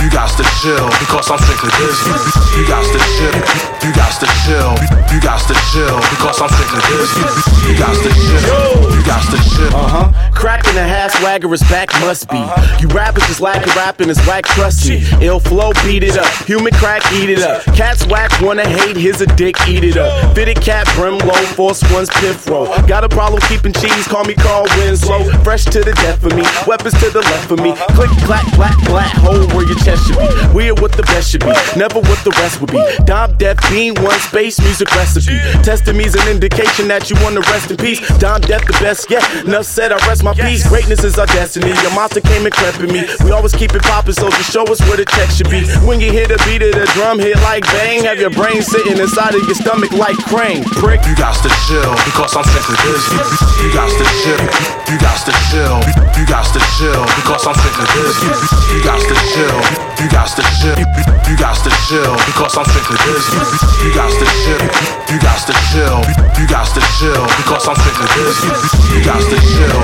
[0.03, 2.23] you got to chill because I'm strictly business.
[2.55, 3.39] You got to chill,
[3.83, 4.73] you got to chill,
[5.11, 6.86] you got to chill because I'm strictly.
[6.87, 9.75] You got to chill, you got to chill.
[9.75, 10.31] Uh huh.
[10.33, 12.39] Cracking the half swagger is back, must be.
[12.79, 15.03] You rappers just lacking rapping is whack, trust me.
[15.21, 16.27] Ill flow, beat it up.
[16.47, 17.65] Human crack, eat it up.
[17.75, 20.35] Cats whack, wanna hate, here's a dick, eat it up.
[20.37, 22.67] Fitted cap, brim low, force one's piff roll.
[22.87, 25.25] Got a problem keeping cheese, call me Carl Winslow.
[25.43, 27.75] Fresh to the death for me, weapons to the left for me.
[27.97, 30.29] Click, clack, black, black, hole where your chest should be.
[30.55, 32.85] We're what the best should be, never what the rest would be.
[33.07, 35.39] Dom, death, being one space, music recipe.
[35.65, 38.05] Testing me's an indication that you wanna rest in peace.
[38.21, 39.25] Dom, death, the best yet.
[39.49, 40.69] Enough said, I rest my peace.
[40.69, 41.73] Greatness is our destiny.
[41.81, 43.09] Your monster came and crept in me.
[43.25, 45.65] We always keep it poppin', so just show us where the check should be.
[45.89, 49.01] When you hear the beat of the drum hit like bang, have your brain sitting
[49.01, 50.63] inside of your stomach like crane.
[50.77, 51.01] Prick.
[51.09, 53.31] You got to chill because I'm strictly business.
[53.65, 54.45] You got to chill,
[54.93, 55.81] you got to chill,
[56.21, 58.39] you got to chill because I'm strictly business.
[58.75, 62.99] You got to chill, you got to chill, you got to chill because I'm strictly
[63.05, 63.49] business.
[63.83, 64.61] You got to chill,
[65.09, 66.01] you got to chill,
[66.37, 68.61] you got to chill because I'm strictly business.
[68.93, 69.83] You got to chill.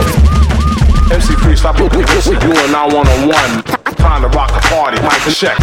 [1.12, 3.91] MC Free, stop looking at you and I one on one.
[4.02, 5.54] Time to rock the party, mic check.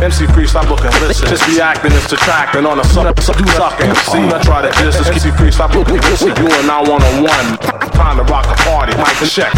[0.00, 1.28] MC Free, stop looking listen.
[1.28, 4.16] Just be acting, it's detracting on a suck, suck, suck MC.
[4.32, 5.08] I try to diss this.
[5.08, 6.28] MC Free, stop looking listen.
[6.40, 7.58] You and I one on one.
[7.92, 9.52] Time to rock the party, mic check.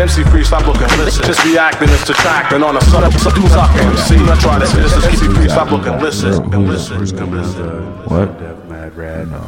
[0.00, 1.26] MC Free, stop looking listen.
[1.26, 4.16] Just be acting, it's detracting on a suck, suck, suck MC.
[4.16, 5.04] I try to diss this.
[5.04, 6.48] MC Free, stop looking listen.
[6.66, 7.84] Listen, listen.
[8.08, 8.32] What?
[8.70, 9.28] Mad Rad.
[9.28, 9.36] No.
[9.36, 9.42] No,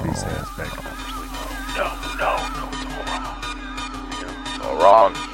[2.21, 2.37] no, no,
[2.69, 2.85] it's
[4.61, 4.77] all wrong.
[4.77, 5.34] All wrong.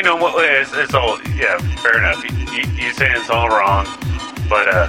[0.00, 0.32] You know what?
[0.42, 2.24] It's, it's all yeah, fair enough.
[2.24, 3.84] You, you, you saying it's all wrong,
[4.48, 4.88] but uh,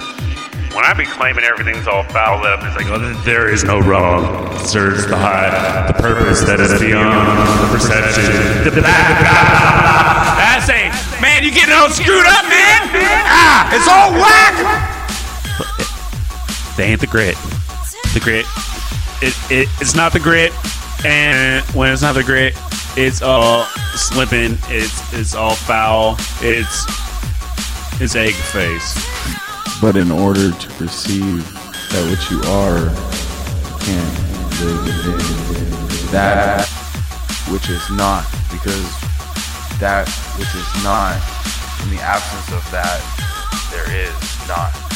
[0.72, 4.24] when I be claiming everything's all fouled up, it's like, oh, there is no wrong.
[4.56, 7.28] It Serves the high, the purpose that is beyond
[7.60, 8.24] the perception.
[8.64, 8.88] The blah,
[11.20, 12.80] man, you getting all screwed up, man.
[13.28, 14.56] Ah, it's all whack.
[16.78, 17.36] They ain't the grit.
[18.16, 18.46] The grit.
[19.20, 20.52] It, it it's not the grit,
[21.04, 22.54] and when it's not the grit,
[22.96, 24.58] it's all slipping.
[24.68, 26.16] It's it's all foul.
[26.40, 26.84] It's
[28.00, 28.94] it's egg face.
[29.80, 31.44] But in order to perceive
[31.90, 36.68] that which you are, you can't live that
[37.50, 38.86] which is not, because
[39.80, 40.06] that
[40.38, 41.16] which is not,
[41.82, 43.00] in the absence of that,
[43.72, 44.12] there is
[44.46, 44.91] not.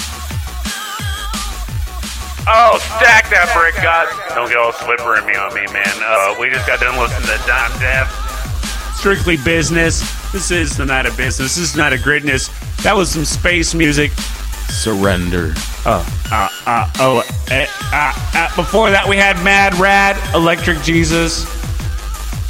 [2.49, 4.07] Oh, stack that brick, God.
[4.35, 5.91] Don't get all slippery me on me, man.
[5.99, 8.07] Uh, we just got done listening to Don Dev.
[8.95, 10.01] Strictly business.
[10.31, 11.57] This is the night of business.
[11.57, 12.51] This is not a gritness.
[12.85, 14.13] That was some space music.
[14.69, 15.55] Surrender.
[15.85, 17.19] Oh, uh, uh, oh,
[17.51, 21.45] uh, uh, uh, before that we had Mad Rad, Electric Jesus.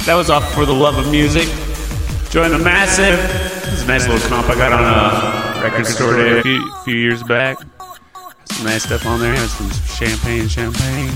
[0.05, 1.47] That was off for the love of music.
[2.29, 3.17] Join the massive.
[3.65, 6.71] This is a nice little comp I got on a record store day a few,
[6.83, 7.57] few years back.
[8.51, 9.33] Some nice stuff on there.
[9.35, 11.11] Had some champagne, champagne.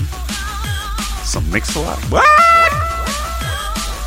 [1.24, 1.98] Some Mix-a-Lot.
[2.10, 2.26] What?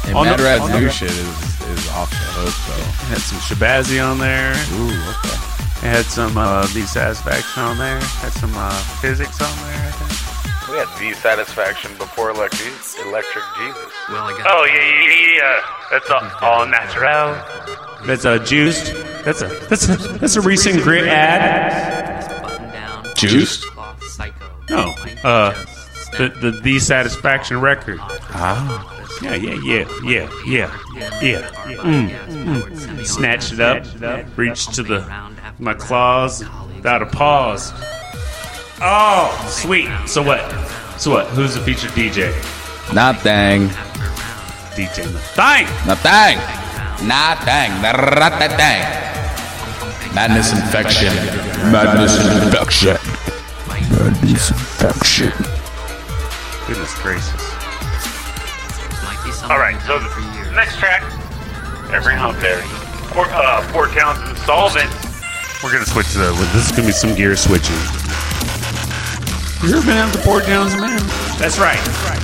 [0.07, 3.09] And On Mad the- Rad's on the- new shit is, is off the hook, though.
[3.09, 4.53] Had some Shabazi on there.
[4.73, 5.35] Ooh, okay.
[5.87, 7.99] It had some uh, The Satisfaction on there.
[7.99, 8.71] Had some uh,
[9.01, 10.11] physics on there, I think.
[10.69, 12.73] We had the satisfaction before electric,
[13.05, 13.91] electric Jesus.
[14.09, 15.61] Well, I got Oh yeah, yeah, yeah.
[15.91, 17.35] That's all, all natural.
[18.05, 18.93] That's uh, juiced.
[19.23, 22.34] That's a that's a that's a recent grit ad.
[23.15, 23.65] Juiced?
[24.69, 24.93] No,
[25.23, 25.53] uh,
[26.17, 27.99] the the the Satisfaction record.
[28.01, 28.91] Ah.
[29.21, 30.81] Yeah, yeah, yeah, yeah, yeah,
[31.21, 31.77] yeah.
[31.77, 33.05] Mm, mm.
[33.05, 33.85] Snatched it up,
[34.37, 34.99] reached to the
[35.57, 36.43] my claws
[36.75, 37.71] without a pause.
[38.81, 39.89] Oh, sweet.
[40.05, 40.41] So what?
[40.99, 41.27] So what?
[41.27, 42.33] Who's the featured DJ?
[42.93, 43.69] Nothing.
[44.75, 45.65] DJ Thang.
[45.87, 46.37] Nothing.
[47.07, 47.81] Nothing.
[47.81, 49.14] Nothing.
[50.15, 51.13] Madness infection.
[51.75, 52.95] Madness infection.
[53.67, 55.33] Madness infection.
[56.65, 57.43] Goodness gracious.
[59.43, 61.03] All right, so the next track,
[61.93, 62.61] every hump there.
[63.11, 64.89] Port, uh, Port Townsend Solvent.
[65.61, 66.31] We're gonna switch to the.
[66.53, 67.75] This is gonna be some gear switching.
[69.67, 70.97] You ever been out to Port Townsend, man?
[71.37, 71.79] That's right.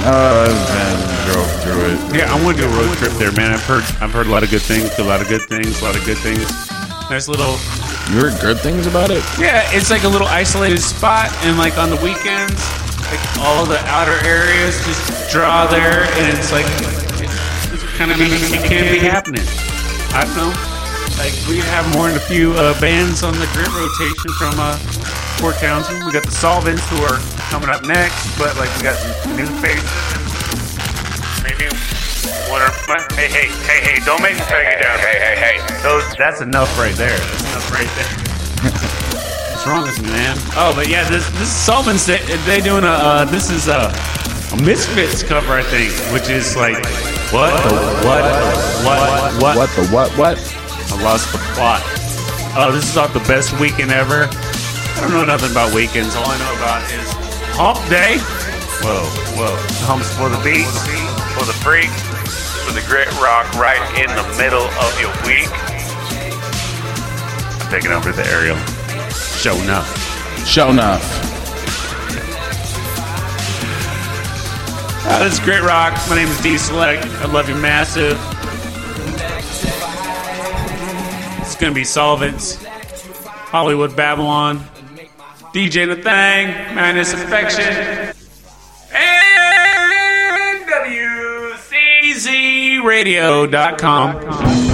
[0.07, 2.15] Uh, man, drove through it.
[2.15, 3.51] Yeah, I want to do a road trip there, man.
[3.51, 5.83] I've heard, I've heard a lot of good things, a lot of good things, a
[5.83, 6.70] lot of good things.
[7.11, 7.59] Nice little
[8.07, 9.21] You heard good things about it?
[9.37, 12.55] Yeah, it's like a little isolated spot, and like on the weekends,
[13.11, 16.63] like all the outer areas just draw there, and it's like
[17.67, 19.43] it's kind of it can be happening.
[20.15, 20.55] I don't know.
[21.19, 24.79] Like we have more than a few uh, bands on the grid rotation from uh,
[25.35, 26.05] Port Townsend.
[26.05, 27.19] We got the Solvents who are
[27.51, 29.83] coming up next, but like we got some new faces.
[31.43, 31.67] Maybe
[32.51, 32.71] one or
[33.15, 34.99] hey hey hey hey, don't make me take it down.
[34.99, 37.15] Hey hey hey, those that's enough right there.
[37.15, 38.11] That's enough right there.
[39.55, 40.35] What's wrong with me, man?
[40.59, 42.05] Oh, but yeah, this this is Solvents.
[42.05, 43.87] They, they doing a uh, this is a,
[44.51, 46.75] a Misfits cover, I think, which is like
[47.31, 47.71] what the
[48.03, 48.23] what
[48.83, 50.35] what what What the what what?
[50.91, 51.81] I lost the plot.
[52.59, 54.27] Oh, this is off the best weekend ever.
[54.27, 56.15] I don't know nothing about weekends.
[56.17, 57.07] All I know about is
[57.55, 58.19] Hump Day.
[58.83, 59.07] Whoa,
[59.39, 59.55] whoa.
[59.87, 60.83] Humps for the beats,
[61.37, 61.95] for the freaks,
[62.61, 65.49] for the grit rock right in the middle of your week.
[67.61, 68.57] I'm taking over the aerial.
[69.09, 70.47] Show enough.
[70.47, 71.31] Show enough.
[75.03, 75.93] Uh, this is Grit Rock.
[76.09, 77.03] My name is D Select.
[77.05, 78.17] I love you massive.
[81.41, 82.63] It's gonna be Solvents,
[83.49, 84.59] Hollywood Babylon,
[85.53, 88.15] DJ Nathang, Madness Affection,
[92.81, 94.70] WCZRadio.com.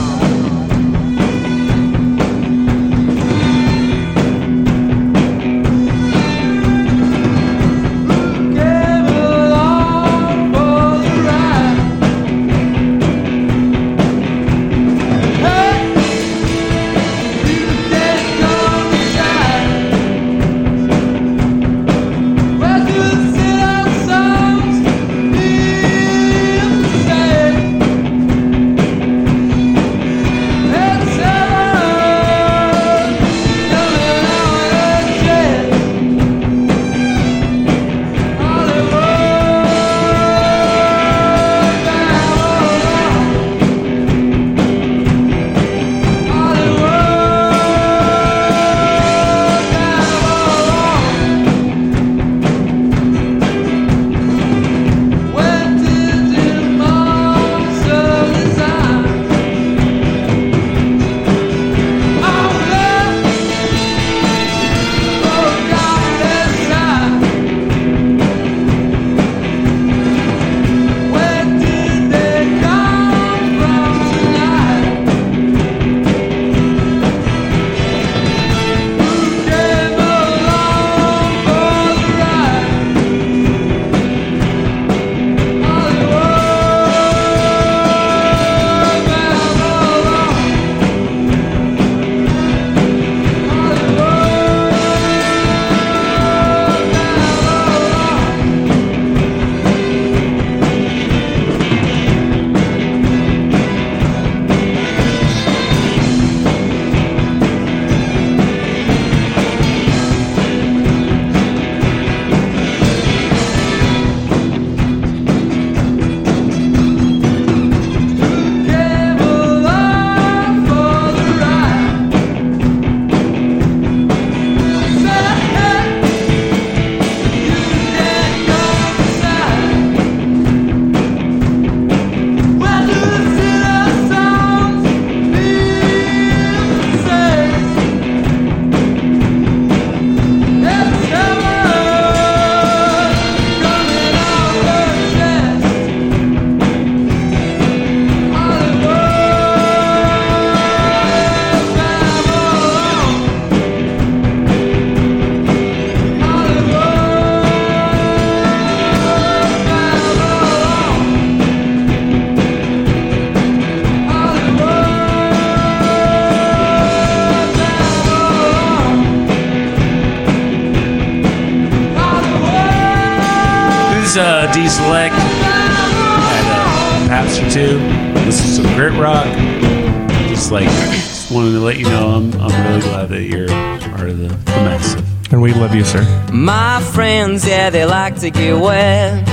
[187.07, 189.25] friends, yeah, they like to get wet.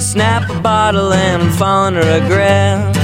[0.00, 2.94] Snap a bottle and fall into regret.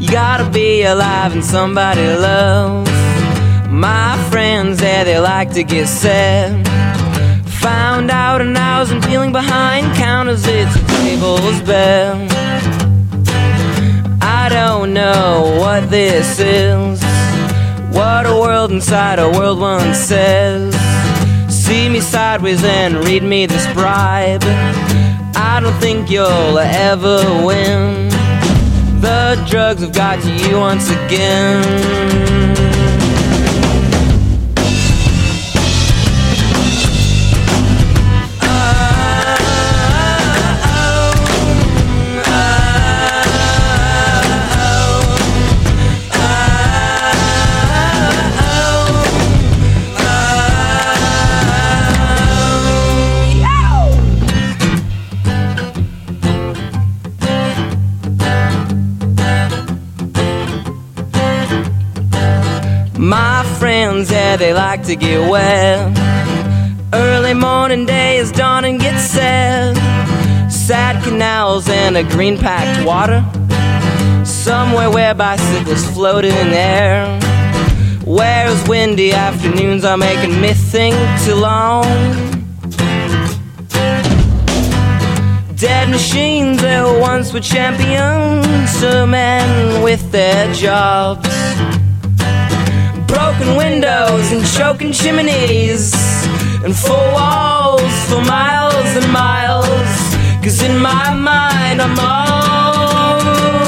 [0.00, 2.86] You gotta be alive and somebody to love.
[3.68, 6.64] My friends, yeah, they like to get set.
[7.66, 12.14] Found out and I was peeling behind counters, it's a table's bell.
[14.22, 17.02] I don't know what this is.
[17.98, 20.67] What a world inside a world once says.
[21.68, 24.40] See me sideways and read me this bribe.
[25.36, 28.08] I don't think you'll ever win.
[29.02, 32.57] The drugs have got you once again.
[64.28, 65.78] Yeah, they like to get wet.
[66.92, 69.74] Early morning day is dawn and gets set.
[70.50, 73.20] Sad canals and a green packed water.
[74.26, 77.06] Somewhere where bicycles float in air.
[78.04, 81.84] Where's windy afternoons are making me think too long.
[85.56, 91.27] Dead machines that once were champions to men with their jobs.
[93.48, 95.92] Broken windows and choking chimneys
[96.64, 99.68] And four walls for miles and miles.
[100.42, 103.67] Cause in my mind I'm all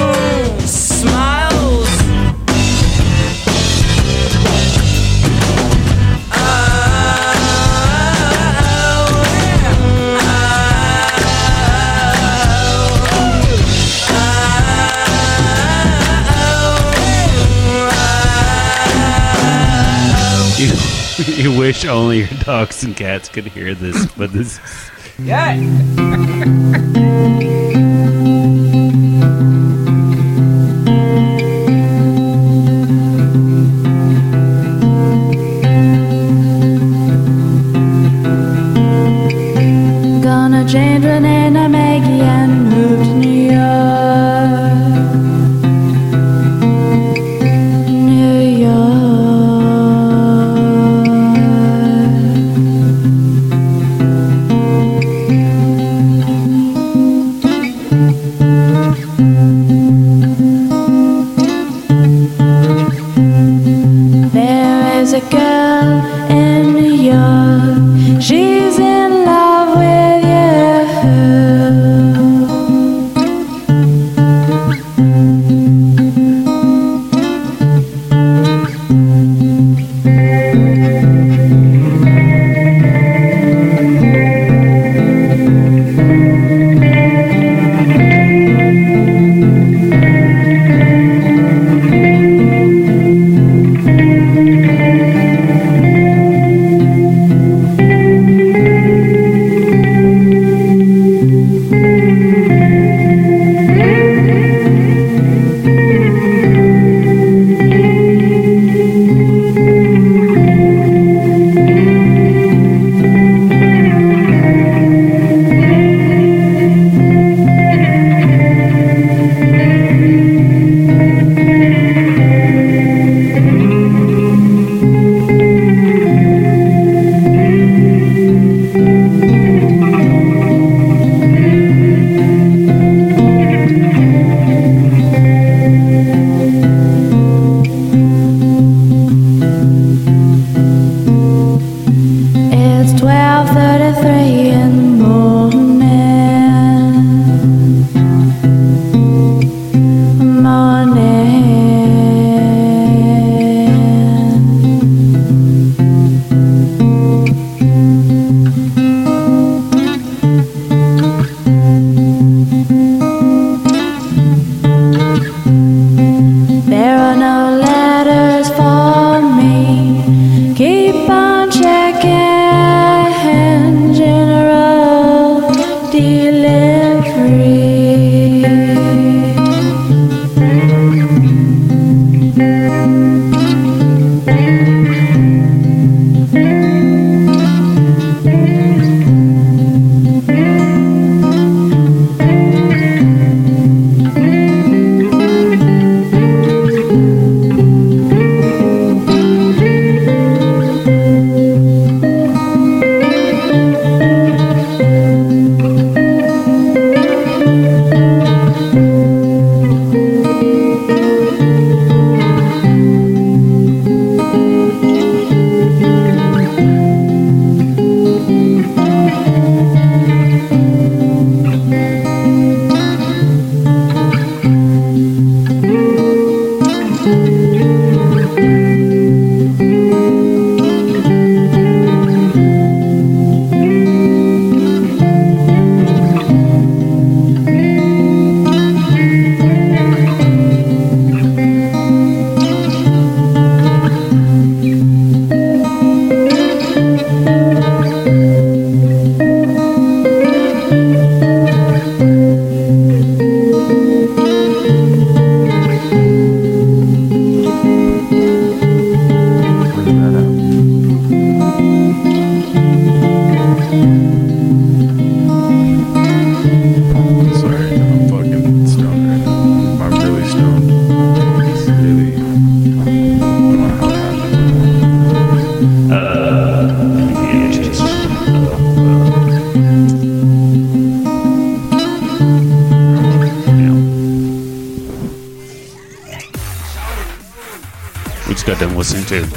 [21.37, 25.55] you wish only your dogs and cats could hear this, but this is Yeah.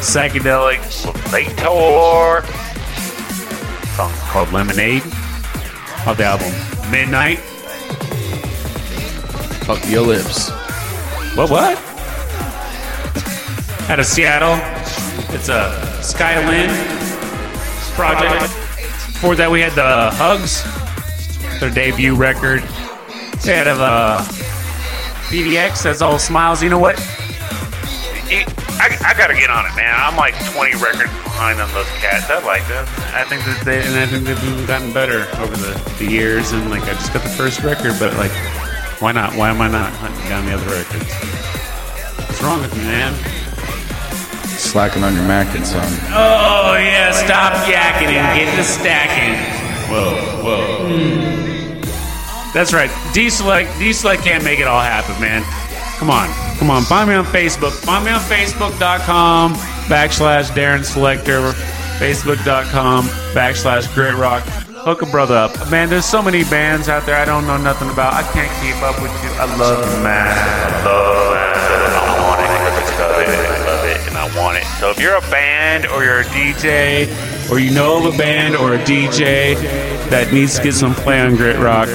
[0.03, 0.79] Psychedelic
[1.31, 2.45] Levator.
[3.95, 5.01] song called Lemonade
[6.05, 6.51] off the album
[6.91, 7.39] Midnight.
[9.63, 10.49] Fuck your lips.
[11.37, 11.77] What, what?
[13.89, 14.55] Out of Seattle.
[15.33, 15.71] It's a
[16.01, 16.67] Skylin
[17.95, 18.53] project.
[19.13, 20.63] Before that, we had the Hugs,
[21.61, 22.61] their debut record.
[23.41, 24.21] They had a uh,
[25.29, 26.61] PDX, that's all smiles.
[26.61, 26.92] You know what?
[29.13, 29.93] I, I gotta get on it, man.
[29.93, 32.29] I'm like 20 records behind on those cats.
[32.29, 32.85] I like them.
[33.13, 36.51] I think that they and I think they've gotten better over the, the years.
[36.51, 38.31] And like, I just got the first record, but like,
[38.99, 39.35] why not?
[39.35, 41.13] Why am I not hunting down the other records?
[42.25, 43.13] What's wrong with me, man?
[44.57, 45.85] Slacking on your Mackin, son.
[46.09, 49.37] Oh yeah, stop yakking and get to stacking.
[49.93, 50.87] Whoa, whoa.
[50.89, 52.51] Hmm.
[52.53, 52.89] That's right.
[53.13, 55.43] D-Select, D-Select can't make it all happen, man.
[55.97, 56.29] Come on,
[56.63, 56.83] come on.
[56.83, 57.73] Find me on Facebook.
[57.73, 59.53] Find me on Facebook.com
[59.91, 61.51] backslash Darren Selector.
[61.99, 63.03] Facebook.com
[63.35, 64.43] backslash Grit Rock.
[64.87, 65.51] Hook a brother up.
[65.69, 68.13] Man, there's so many bands out there I don't know nothing about.
[68.13, 69.29] I can't keep up with you.
[69.31, 70.31] I love you, man.
[70.31, 72.47] I love I want it.
[72.47, 72.71] I
[73.01, 73.27] love it.
[73.27, 74.07] I love it.
[74.07, 74.63] And I want it.
[74.79, 77.07] So if you're a band or you're a DJ
[77.53, 79.53] or you know of a band or a DJ
[80.09, 81.87] that needs to get some play on Grit Rock,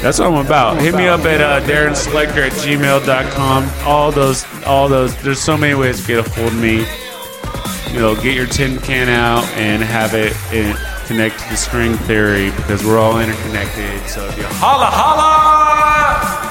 [0.00, 0.80] that's what I'm about.
[0.80, 3.68] Hit me up at uh, Darren Selector at gmail.com.
[3.84, 6.86] All those, all those, there's so many ways to get a hold of me.
[7.92, 10.32] You know, get your tin can out and have it,
[11.08, 14.08] connect to the string theory because we're all interconnected.
[14.08, 15.58] So if you holla, holla,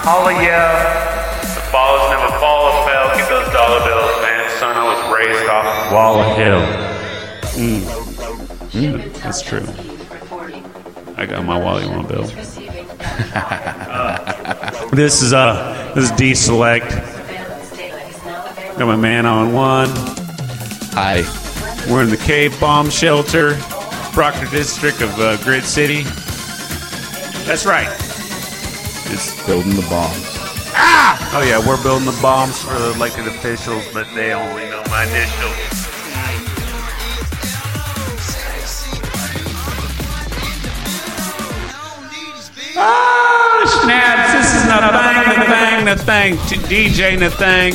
[0.03, 1.39] Holla, yeah.
[1.55, 3.15] The falls never fall or fell.
[3.15, 4.49] Keep those dollar bills, man.
[4.59, 6.87] Son, I was raised off Wall Hill.
[7.55, 7.96] Mm.
[8.72, 9.65] Mm, that's true.
[11.18, 12.30] I got my Wally One bill.
[13.34, 16.89] Uh, this is uh this is D Select.
[18.77, 19.89] Got my man on one.
[20.94, 21.23] Hi.
[21.89, 23.56] We're in the Cave Bomb Shelter,
[24.11, 26.03] Proctor District of uh, Grit City.
[27.45, 27.88] That's right.
[29.10, 30.22] It's building the bombs.
[30.76, 31.18] Ah!
[31.34, 35.06] Oh yeah, we're building the bombs for the elected officials, but they only know my
[35.06, 35.86] initials.
[42.79, 44.33] Oh, snaps.
[44.33, 46.37] This is Nathang, Nathang, Nathang,
[46.69, 47.73] DJ Nathang.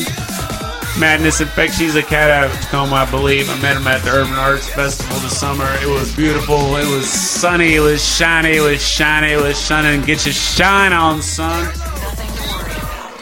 [1.00, 1.74] Madness Effect.
[1.74, 3.48] She's a cat out of Tacoma, I believe.
[3.50, 5.66] I met him at the Urban Arts Festival this summer.
[5.82, 6.76] It was beautiful.
[6.76, 7.74] It was sunny.
[7.74, 8.56] It was shiny.
[8.56, 9.32] It was shiny.
[9.32, 10.02] It was shining.
[10.02, 11.72] Get your shine on, son.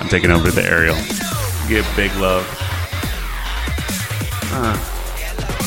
[0.00, 0.96] I'm taking over the aerial.
[1.68, 2.44] Give big love.
[4.52, 4.76] Uh,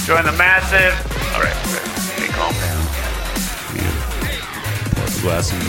[0.06, 0.94] Join the massive.
[1.34, 2.30] All right, all right.
[2.31, 2.82] Calm down.
[5.24, 5.60] Pour the glass in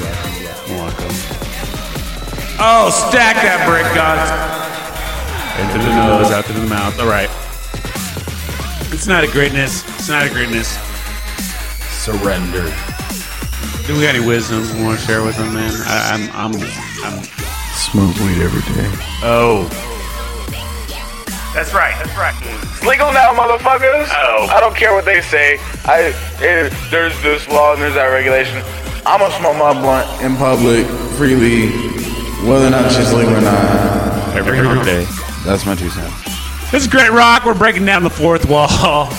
[0.75, 1.07] Morocco.
[2.59, 4.19] Oh, stack that brick, God.
[5.59, 6.99] Into the nose, out to the mouth.
[6.99, 7.31] All right.
[8.93, 9.83] It's not a greatness.
[9.99, 10.79] It's not a greatness.
[12.03, 12.73] Surrender.
[13.87, 15.73] Do we got any wisdoms we want to share with them, man?
[15.87, 16.63] I, I'm, I'm,
[17.05, 17.25] I'm.
[17.75, 18.89] Smoke weed every day.
[19.23, 19.69] Oh,
[21.55, 21.95] That's right.
[22.03, 22.35] That's right.
[22.41, 24.09] It's legal now, motherfuckers.
[24.11, 24.47] Oh.
[24.51, 25.59] I don't care what they say.
[25.85, 28.63] I eh, there's this law and there's that regulation.
[29.07, 30.87] I'm gonna smoke my blunt In public,
[31.17, 31.69] freely,
[32.49, 34.35] whether or not she's legal or not.
[34.37, 35.07] every day.
[35.45, 36.25] That's my two cents.
[36.71, 37.45] This is Great Rock.
[37.45, 38.69] We're breaking down the fourth wall.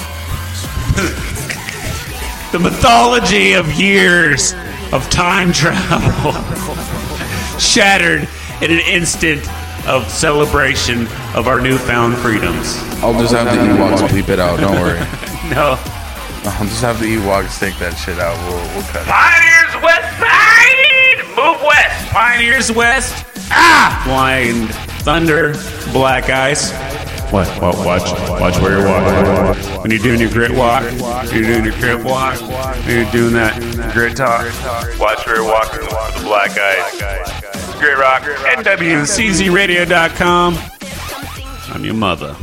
[2.51, 4.53] the mythology of years
[4.91, 6.31] of time travel
[7.59, 8.27] shattered
[8.61, 9.47] in an instant
[9.87, 12.77] of celebration of our newfound freedoms.
[13.03, 14.59] I'll just have the Ewoks bleep it out.
[14.59, 14.99] Don't worry.
[15.45, 15.77] No.
[16.57, 18.33] I'll just have the Ewoks take that shit out.
[18.49, 19.09] We'll, we'll cut it.
[19.13, 21.17] Pioneers West Side.
[21.35, 22.07] Move west.
[22.11, 23.25] Pioneers West.
[23.51, 24.01] Ah!
[24.05, 24.69] Blind
[25.03, 25.53] Thunder.
[25.91, 26.71] Black Ice.
[27.31, 27.47] What?
[27.61, 27.75] What?
[27.85, 28.11] Watch.
[28.39, 29.25] Watch where you're walking.
[29.81, 30.83] When you're doing your grit walk,
[31.33, 32.39] you're doing your grit walk,
[32.87, 33.59] you're doing that
[33.93, 34.45] grit talk.
[34.99, 37.01] Watch where you're walking with the black eyes.
[37.79, 38.21] Great rock.
[38.23, 40.57] NWCZRadio.com.
[41.73, 42.35] I'm your mother.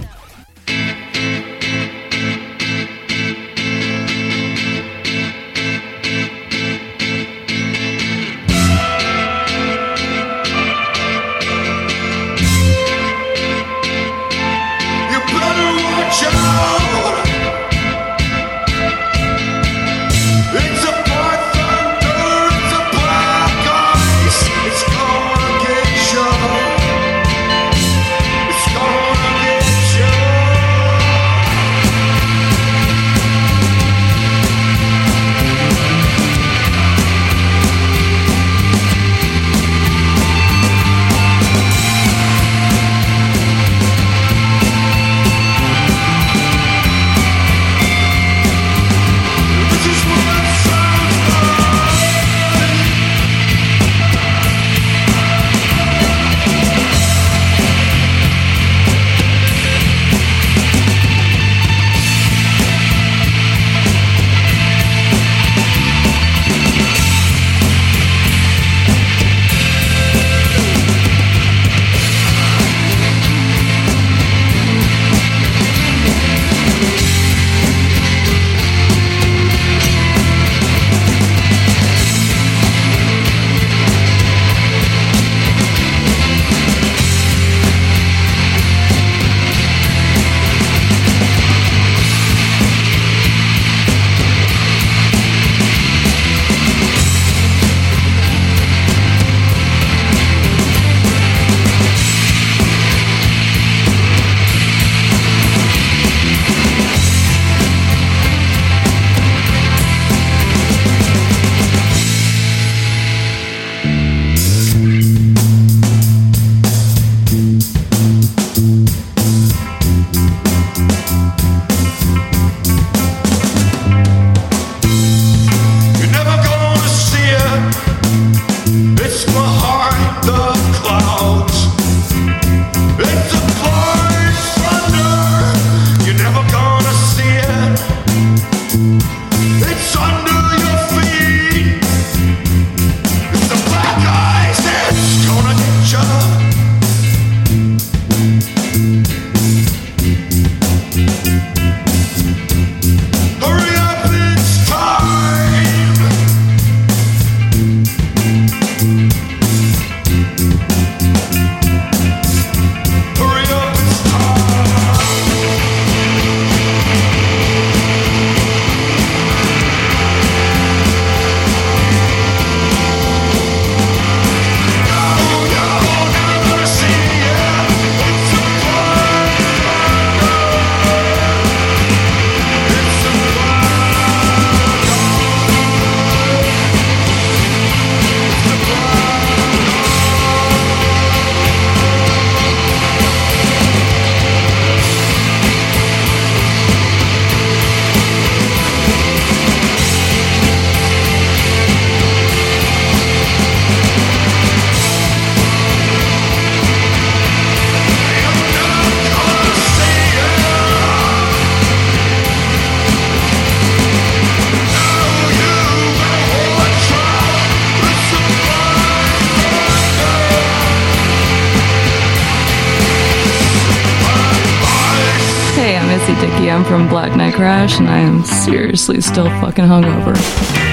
[227.73, 230.72] Crash, and I am seriously still fucking hungover.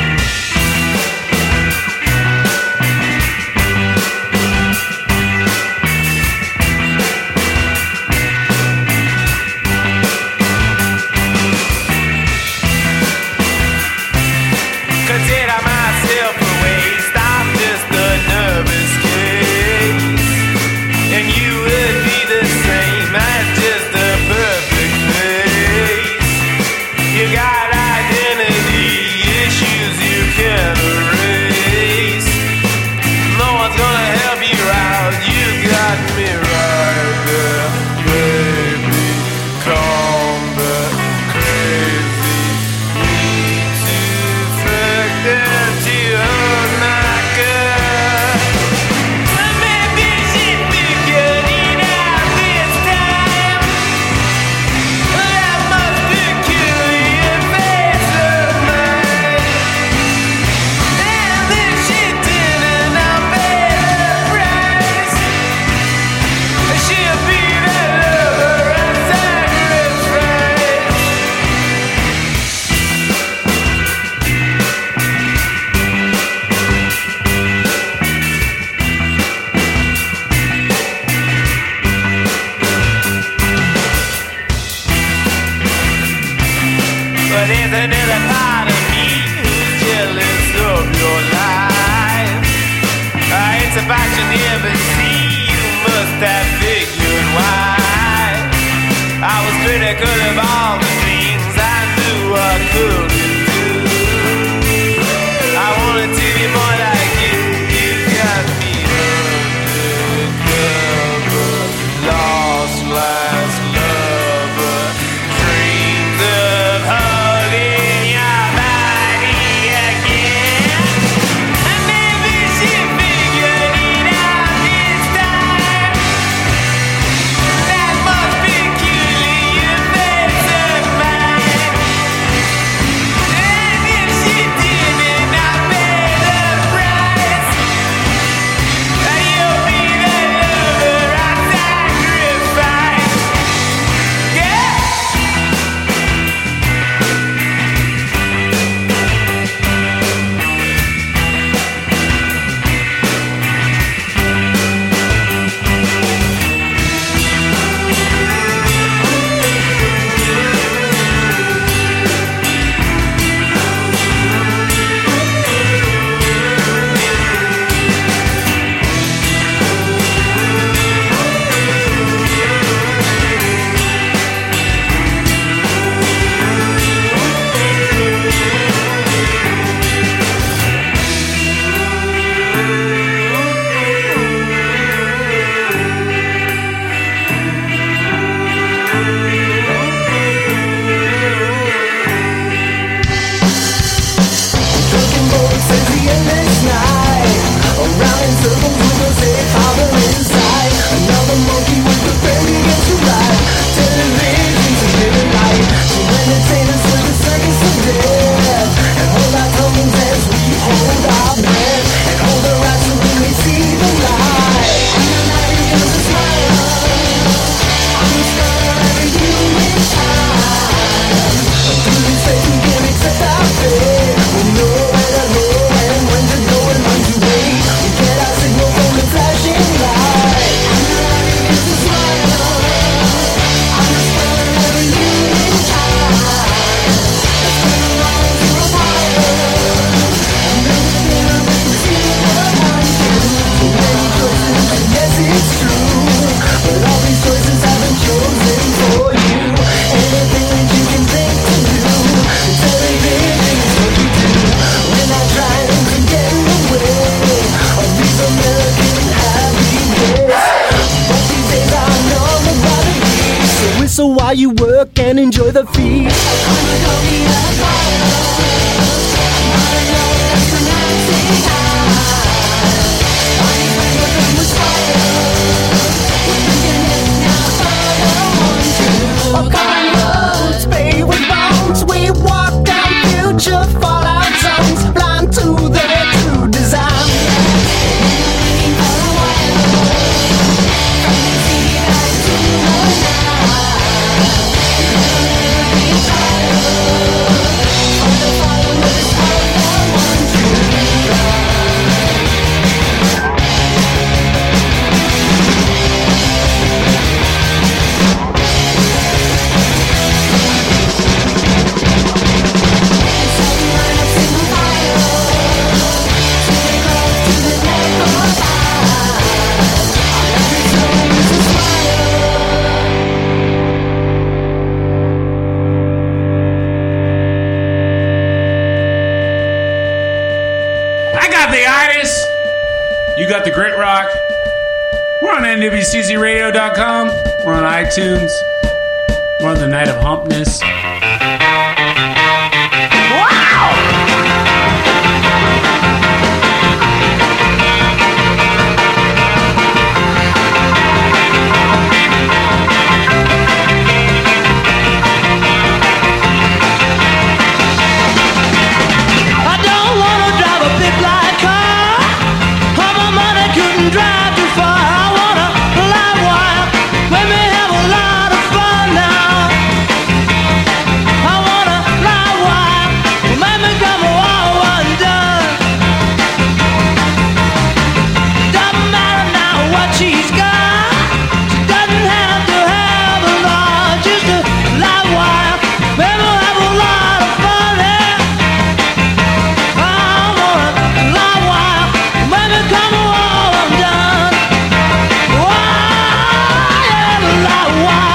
[397.77, 398.08] Yeah,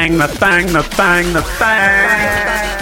[0.00, 0.16] Mm.
[0.16, 2.80] No thang, no thang, no thang, no thang.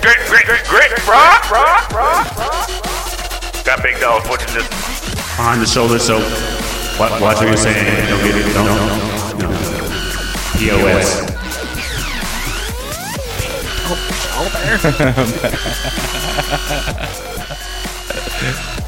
[0.00, 1.08] Great, great, great, great.
[1.08, 2.68] Rock, rock, rock, rock.
[3.64, 4.68] Got big dogs watching this.
[5.36, 6.20] Behind the shoulder, so
[7.00, 8.08] what, watch what you're saying.
[8.08, 8.54] Don't get it.
[8.54, 8.78] Don't, don't,
[9.40, 9.48] no.
[10.54, 11.26] POS.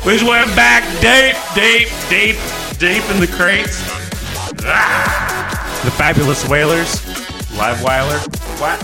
[0.06, 2.36] We just went back deep, deep, deep,
[2.78, 3.82] deep in the crates.
[4.64, 5.80] Ah!
[5.84, 7.01] The fabulous Wailers,
[7.62, 8.18] live whaler.
[8.58, 8.74] What?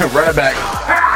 [0.14, 0.56] Run it back.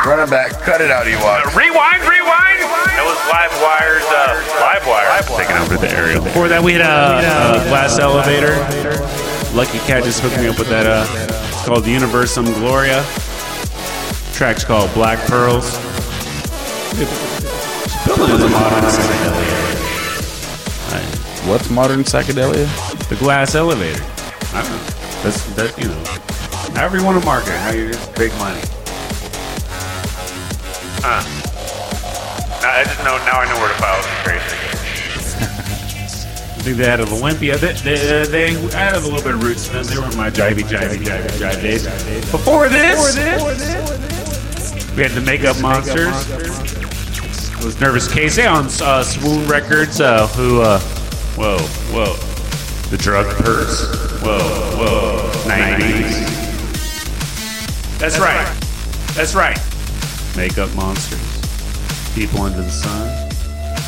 [0.04, 0.52] Run it back.
[0.60, 1.56] Cut it out, Ewok.
[1.56, 2.60] Rewind, rewind.
[2.92, 5.08] That was Live Wire's uh, Live Wire.
[5.40, 6.22] Taking over the aerial.
[6.22, 8.52] Before that, we had a, a glass elevator.
[9.56, 10.86] Lucky Cat just hooked me up with that.
[10.86, 11.06] Uh,
[11.48, 13.02] it's called Universum Gloria.
[14.34, 15.72] Track's called Black Pearls.
[18.04, 19.64] Building is modern psychedelia.
[21.48, 23.08] What's modern psychedelia?
[23.08, 24.04] The glass elevator.
[24.52, 24.93] I don't know.
[25.24, 26.04] That's that you know.
[26.78, 28.60] However you want to market how you just big money.
[31.00, 31.24] Huh.
[32.60, 33.16] Now, I just know.
[33.24, 34.56] Now I know where to file some crazy.
[35.40, 37.56] I think they had a Olympia.
[37.56, 39.84] They, they, they added a little bit of roots to them.
[39.84, 41.86] They were my jivey, jivey, jivey, jive days.
[42.30, 43.16] Before this,
[44.94, 46.30] we had the Makeup Monsters.
[47.58, 50.00] It was Nervous Casey on uh, Swoon Records.
[50.02, 50.60] Uh, who?
[50.60, 50.78] Uh,
[51.36, 51.58] whoa,
[51.92, 52.14] whoa.
[52.90, 53.88] The Drug Purse.
[54.22, 54.38] Whoa,
[54.78, 55.13] whoa.
[55.54, 56.34] 90s.
[57.98, 58.46] That's right.
[59.14, 59.58] That's right.
[60.36, 61.20] Makeup Monsters.
[62.14, 63.08] People Under the Sun.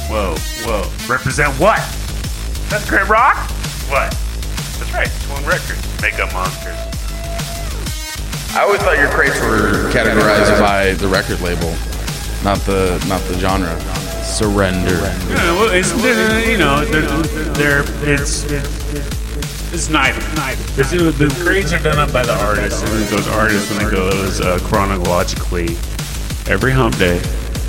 [0.09, 0.89] Whoa, whoa.
[1.13, 1.79] Represent what?
[2.69, 3.37] That's great rock.
[3.91, 4.11] What?
[4.79, 5.09] That's right.
[5.09, 6.03] Swoon Records.
[6.03, 6.77] Makeup Monsters.
[8.55, 11.75] I always thought your crates were categorized by the record label,
[12.43, 13.79] not the not the genre.
[14.25, 14.95] Surrender.
[14.95, 15.93] Yeah, well, it's
[16.49, 17.23] you know they're,
[17.53, 17.85] they're
[18.15, 19.16] it's it's
[19.91, 20.21] neither.
[20.81, 23.91] It's, uh, the grades are done up by the artists, and those artists and it
[23.91, 25.77] goes uh, chronologically
[26.47, 27.21] every hump day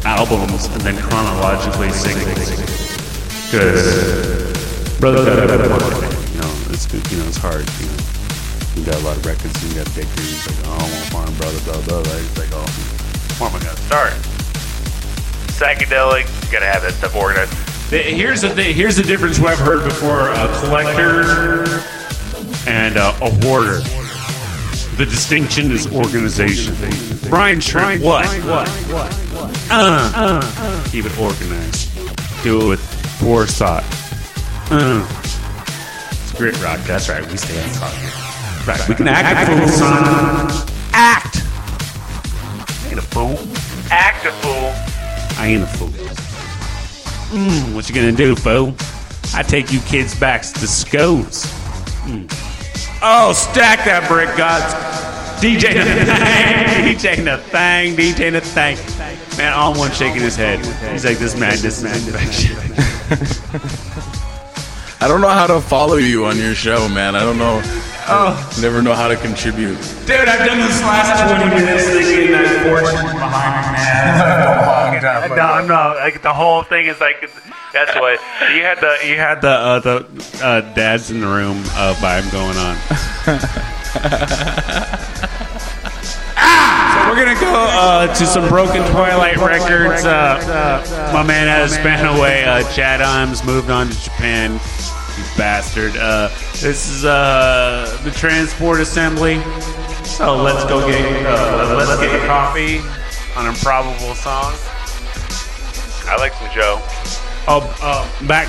[0.05, 2.51] albums, and then chronologically singles.
[3.49, 7.65] Because brother, you know it's good, you know it's hard.
[7.79, 7.99] You know,
[8.75, 11.33] you got a lot of records, you got big dudes like oh, I want farm
[11.37, 12.13] brother, blah blah blah.
[12.13, 12.67] It's like oh,
[13.39, 14.13] Where am I gonna start?
[15.57, 16.27] Psychedelic.
[16.51, 17.66] Gotta have that stuff organized.
[17.89, 18.76] The- Here's the thing.
[18.76, 19.39] Here's the difference.
[19.39, 21.65] What I've heard before: a collector
[22.69, 23.80] and uh, a hoarder.
[24.97, 26.76] The distinction is organization.
[27.30, 28.26] Brian Trent, what?
[28.43, 28.68] What?
[28.68, 29.68] What?
[29.69, 31.93] Uh, keep it organized.
[32.43, 33.84] do it with forethought.
[34.72, 35.05] Uh,
[36.09, 36.80] it's grit rock.
[36.81, 37.26] That's right.
[37.31, 37.93] We stay on top.
[38.68, 38.89] Right.
[38.89, 40.68] We can act a fool, son.
[40.93, 41.43] Act.
[42.84, 43.38] I ain't a fool.
[43.91, 44.73] Act a fool.
[45.39, 45.89] I ain't a fool.
[47.29, 48.73] Mm, what you gonna do, fool?
[49.35, 51.45] I take you kids back to schools.
[52.05, 52.27] Mm.
[53.01, 54.73] Oh, stack that brick, gods.
[55.41, 58.77] DJ the thing, DJ the thing, DJ the thing.
[59.37, 60.59] Man, all one shaking his head.
[60.91, 61.93] He's like, this man, this man.
[64.99, 67.15] I don't know how to follow you on your show, man.
[67.15, 67.61] I don't know.
[68.09, 68.57] Oh.
[68.61, 69.75] Never know how to contribute.
[70.05, 74.47] Dude, I've done this last 20 minutes thinking that fortune behind me, man.
[75.38, 77.29] No, no, like the whole thing is like
[77.71, 78.19] that's what
[78.55, 80.07] you had the you had the uh, the
[80.43, 82.77] uh, dads in the room uh, vibe going on.
[86.38, 90.03] So we're gonna go uh, to some Broken Twilight records.
[90.05, 92.43] Uh, my man has been away.
[92.45, 94.59] Uh, Chad Imes moved on to Japan.
[95.18, 95.98] You bastard.
[95.98, 99.41] Uh, this is uh, the Transport Assembly.
[100.03, 102.80] So let's go get uh, let's get coffee
[103.35, 104.53] on improbable song.
[106.06, 106.81] I like some Joe.
[107.48, 108.48] Oh, uh, back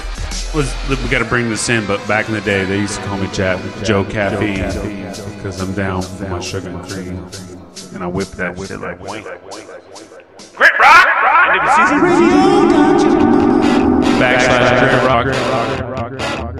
[0.54, 3.06] was we got to bring this in, but back in the day they used to
[3.06, 7.26] call me Jack, Joe Caffeine because I'm down for my sugar and cream,
[7.94, 9.24] and I whip that shit like wink.
[10.54, 11.06] Grit rock!
[11.48, 13.38] NWCZ Radio.
[14.18, 15.78] Backslash Grit Rock.
[16.08, 16.57] Thank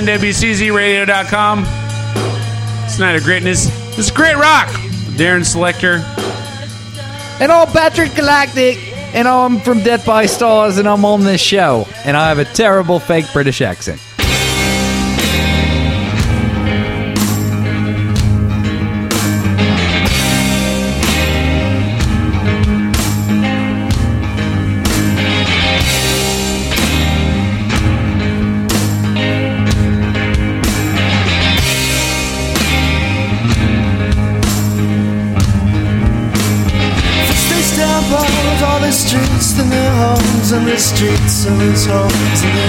[0.00, 1.64] NWCZRadio.com.
[2.86, 3.66] It's Night of Greatness.
[3.66, 4.68] This is Great Rock.
[5.18, 6.02] Darren Selector.
[7.38, 8.78] And all Patrick Galactic.
[9.14, 11.86] And I'm from Death by Stars, and I'm on this show.
[12.06, 14.00] And I have a terrible fake British accent.
[41.58, 42.59] 自从。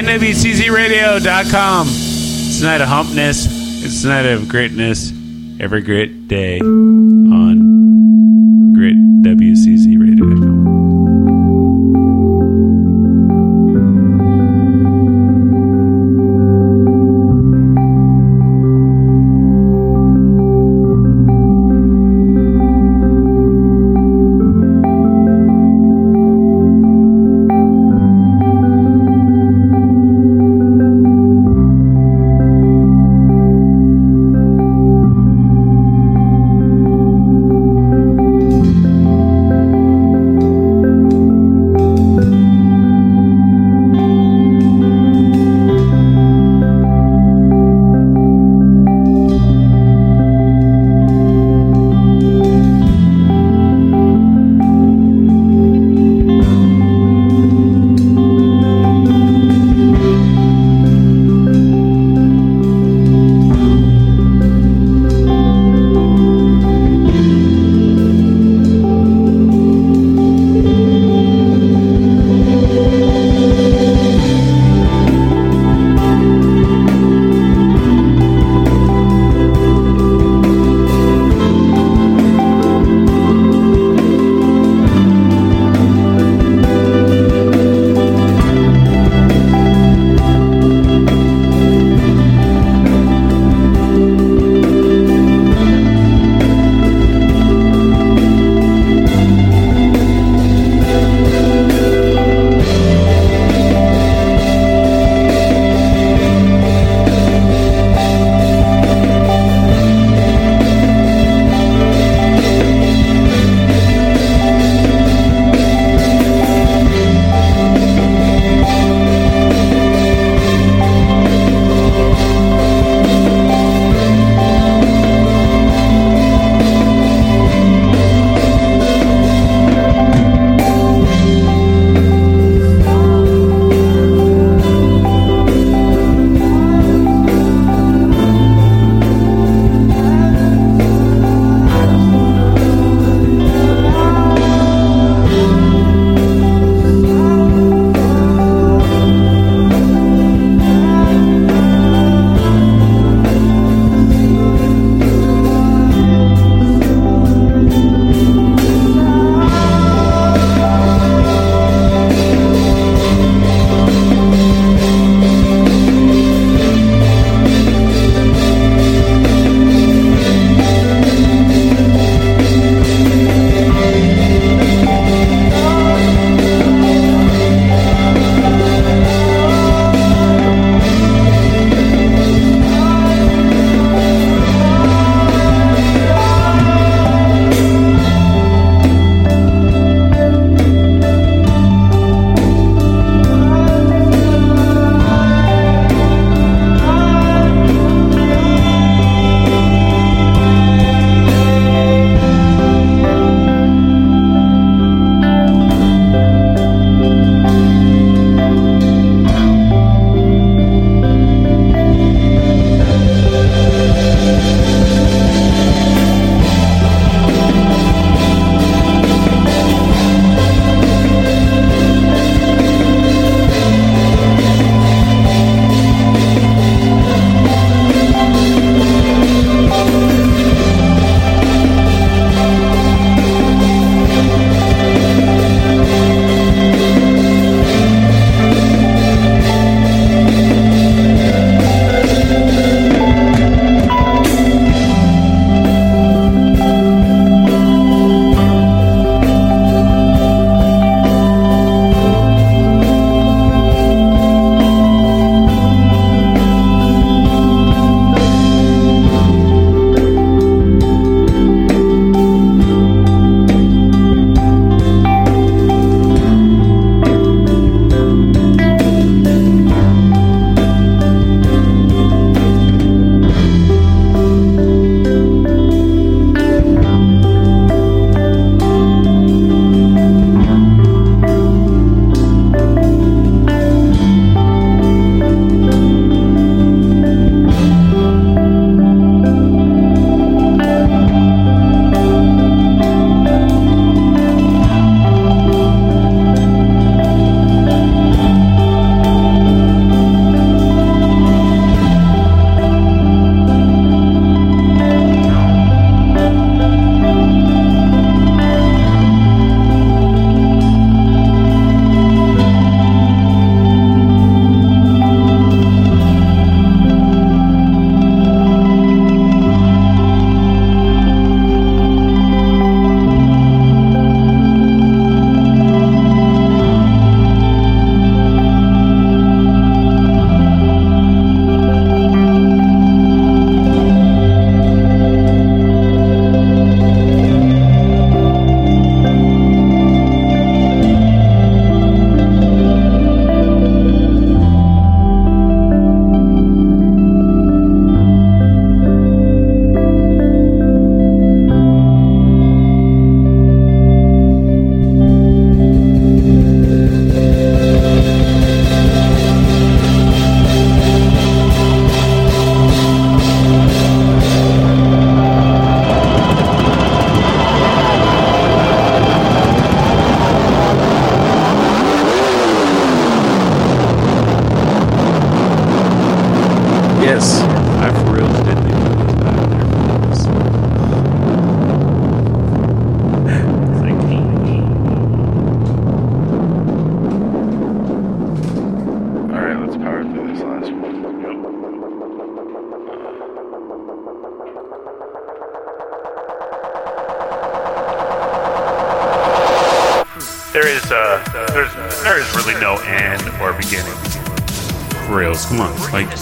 [0.00, 1.86] NWCZRadio.com.
[1.86, 3.46] It's a night of humpness.
[3.84, 5.12] It's a night of gritness.
[5.60, 7.69] Every grit day on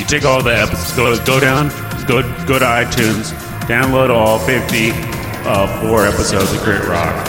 [0.09, 1.68] take all the episodes, go go down,
[2.06, 3.32] go go to iTunes,
[3.68, 4.90] download all 50
[5.44, 7.28] uh, four episodes of Grit Rock,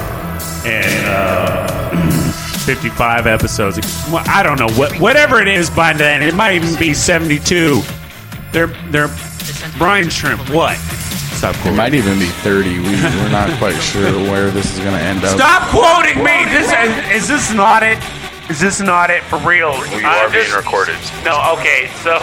[0.65, 2.11] and uh,
[2.65, 3.77] 55 episodes.
[3.77, 6.23] Of, well, I don't know what whatever it is by then.
[6.23, 7.81] It might even be 72.
[8.53, 9.09] They're they're
[9.77, 10.49] brine shrimp.
[10.49, 10.77] What?
[10.77, 11.73] Stop quoting.
[11.73, 12.79] It might even be 30.
[12.79, 15.37] We, we're not quite sure where this is going to end up.
[15.37, 16.43] Stop quoting me.
[16.51, 18.18] This is, is this not audit?
[18.49, 19.73] Is this not it for real?
[19.93, 20.97] You are being recorded.
[21.23, 21.89] No, okay.
[22.01, 22.17] So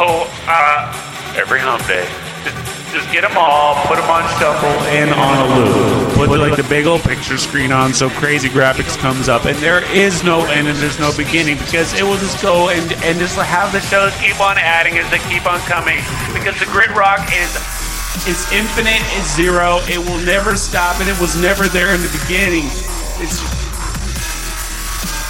[0.50, 2.02] uh, every hump day,
[2.42, 2.58] just,
[2.92, 6.14] just get them all, put them on shuffle, and on a loop.
[6.16, 9.84] Put like the big old picture screen on so crazy graphics comes up, and there
[9.94, 13.36] is no end and there's no beginning because it will just go and and just
[13.38, 16.02] have the shows keep on adding as they keep on coming
[16.34, 17.54] because the grit rock is
[18.26, 22.10] It's infinite, it's zero, it will never stop, and it was never there in the
[22.24, 22.64] beginning.
[23.22, 23.38] It's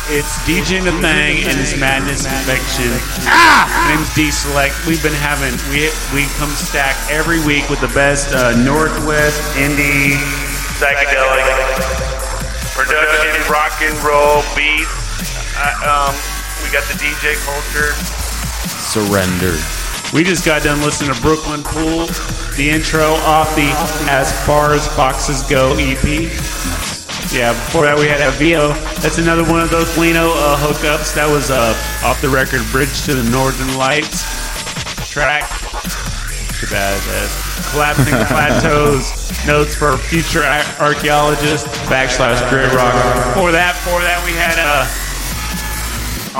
[0.08, 2.90] it's DJ the Thing and his Madness Infection.
[3.26, 3.66] Ah!
[3.66, 4.74] My name's D Select.
[4.86, 10.14] We've been having we we come stack every week with the best uh, Northwest indie,
[10.78, 11.42] psychedelic,
[12.78, 14.86] production, rock and roll beats.
[15.58, 16.14] Uh, um,
[16.62, 17.90] we got the DJ culture.
[18.78, 19.58] Surrender.
[20.14, 22.06] We just got done listening to Brooklyn Pool,
[22.54, 23.66] the intro off the
[24.06, 26.95] As Far as Boxes Go EP.
[27.36, 28.72] Yeah, before that we had Avio.
[29.04, 31.12] That's another one of those Lino uh, hookups.
[31.12, 34.24] That was uh, off the record Bridge to the Northern Lights
[35.12, 35.44] track.
[36.56, 36.96] Too bad.
[37.76, 39.12] Collapsing plateaus.
[39.46, 41.68] Notes for future ar- archaeologists.
[41.92, 42.96] Backslash grit rock.
[43.36, 44.88] Before that, before that we had uh,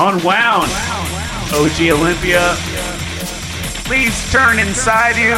[0.00, 0.72] Unwound.
[1.52, 2.56] OG Olympia.
[3.92, 5.36] Leaves turn inside you.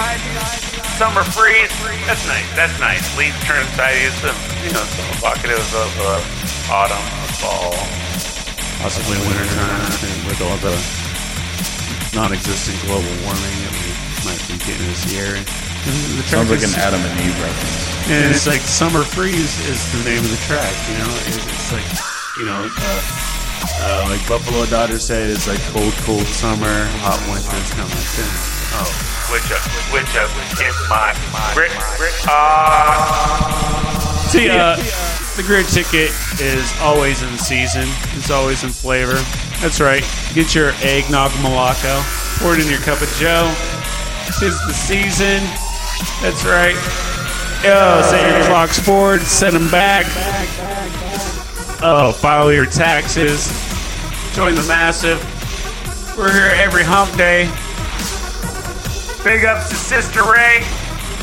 [0.99, 1.71] Summer freeze.
[2.11, 2.49] That's nice.
[2.59, 3.07] That's nice.
[3.15, 4.11] Leaves turn inside you.
[4.19, 4.35] Some,
[4.67, 6.99] you know, some evocative of uh, autumn,
[7.39, 7.71] fall,
[8.83, 10.75] possibly wintertime, and with all the
[12.19, 13.95] non-existent global warming that we
[14.27, 15.39] might be getting this year.
[15.87, 18.11] The Sounds like an Adam and Eve reference.
[18.11, 21.15] And it's like Summer Freeze is the name of the track, you know?
[21.31, 21.87] It's, it's like,
[22.43, 23.03] you know, uh,
[23.87, 27.95] uh, like Buffalo Dodger said, it's like cold, cold summer, hot winter, it's kind of
[27.95, 28.58] like that.
[28.75, 28.91] Oh,
[29.33, 29.63] which up,
[29.93, 31.15] which up, get my
[31.55, 34.27] grit, grit, ah.
[34.29, 34.77] See, uh,
[35.37, 37.89] the grid ticket is always in season.
[38.13, 39.17] It's always in flavor.
[39.61, 40.05] That's right.
[40.35, 42.03] Get your eggnog malaco.
[42.39, 43.53] Pour it in your cup of Joe.
[44.39, 45.41] Tis the season.
[46.21, 46.77] That's right.
[47.65, 49.23] Oh, set your clocks forward.
[49.23, 50.07] Set them back.
[51.81, 53.49] Oh, file your taxes.
[54.35, 55.19] Join the massive.
[56.19, 57.51] We're here every hump day.
[59.25, 60.63] Big ups to Sister Ray.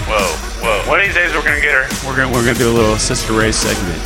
[0.05, 0.27] Whoa,
[0.61, 0.89] whoa.
[0.89, 1.88] One of these days we're gonna get her.
[2.07, 3.97] We're gonna we're gonna do a little Sister Ray segment.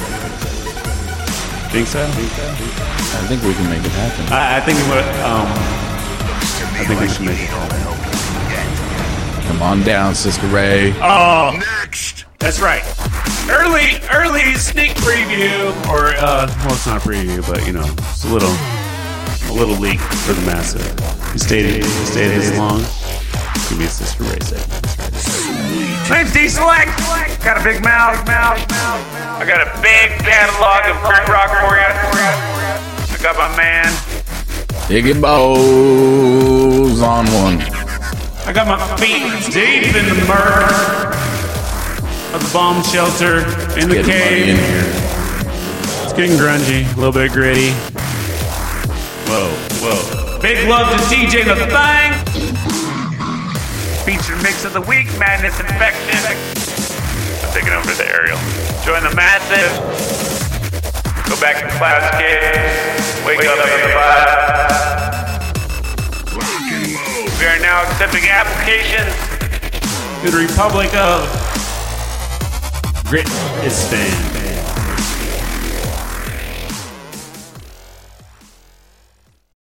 [1.71, 2.01] Think so?
[2.01, 4.31] I think we can make it happen.
[4.31, 5.03] I, I think we would.
[5.25, 5.47] Um,
[6.79, 7.79] I think we should make it happen.
[9.47, 10.93] Come on down, Sister Ray.
[11.01, 12.25] Oh, next.
[12.37, 12.83] That's right.
[13.49, 18.29] Early, early sneak preview, or uh, well, it's not preview, but you know, it's a
[18.29, 18.53] little,
[19.49, 20.85] a little leak for the massive.
[21.33, 22.85] You stayed, you stayed this long.
[23.69, 24.81] Give me a Sister Ray segment.
[26.09, 26.89] Name's D Select.
[27.45, 28.57] Got a big mouth, mouth.
[28.67, 31.85] I got a big catalog of grit rock for you.
[33.13, 33.85] I got my man.
[34.89, 37.61] Iggy Bows on one.
[38.47, 41.13] I got my feet deep in the murk
[42.33, 43.45] of the bomb shelter
[43.79, 44.49] in the cave.
[44.49, 44.91] in here.
[46.03, 47.69] It's getting grungy, a little bit gritty.
[49.29, 49.49] Whoa,
[49.83, 50.39] whoa.
[50.39, 52.88] Big love to DJ the Thing.
[54.10, 56.18] Featured mix of the week, Madness Infection.
[57.45, 58.40] I'm taking over the aerial.
[58.84, 59.69] Join the massive.
[61.30, 62.41] Go back to class, kid.
[63.23, 64.49] Wake, up, in the vibe.
[67.38, 69.14] We are now accepting applications.
[70.23, 71.30] To the Republic of
[73.06, 73.30] Grit
[73.64, 74.38] is Spin.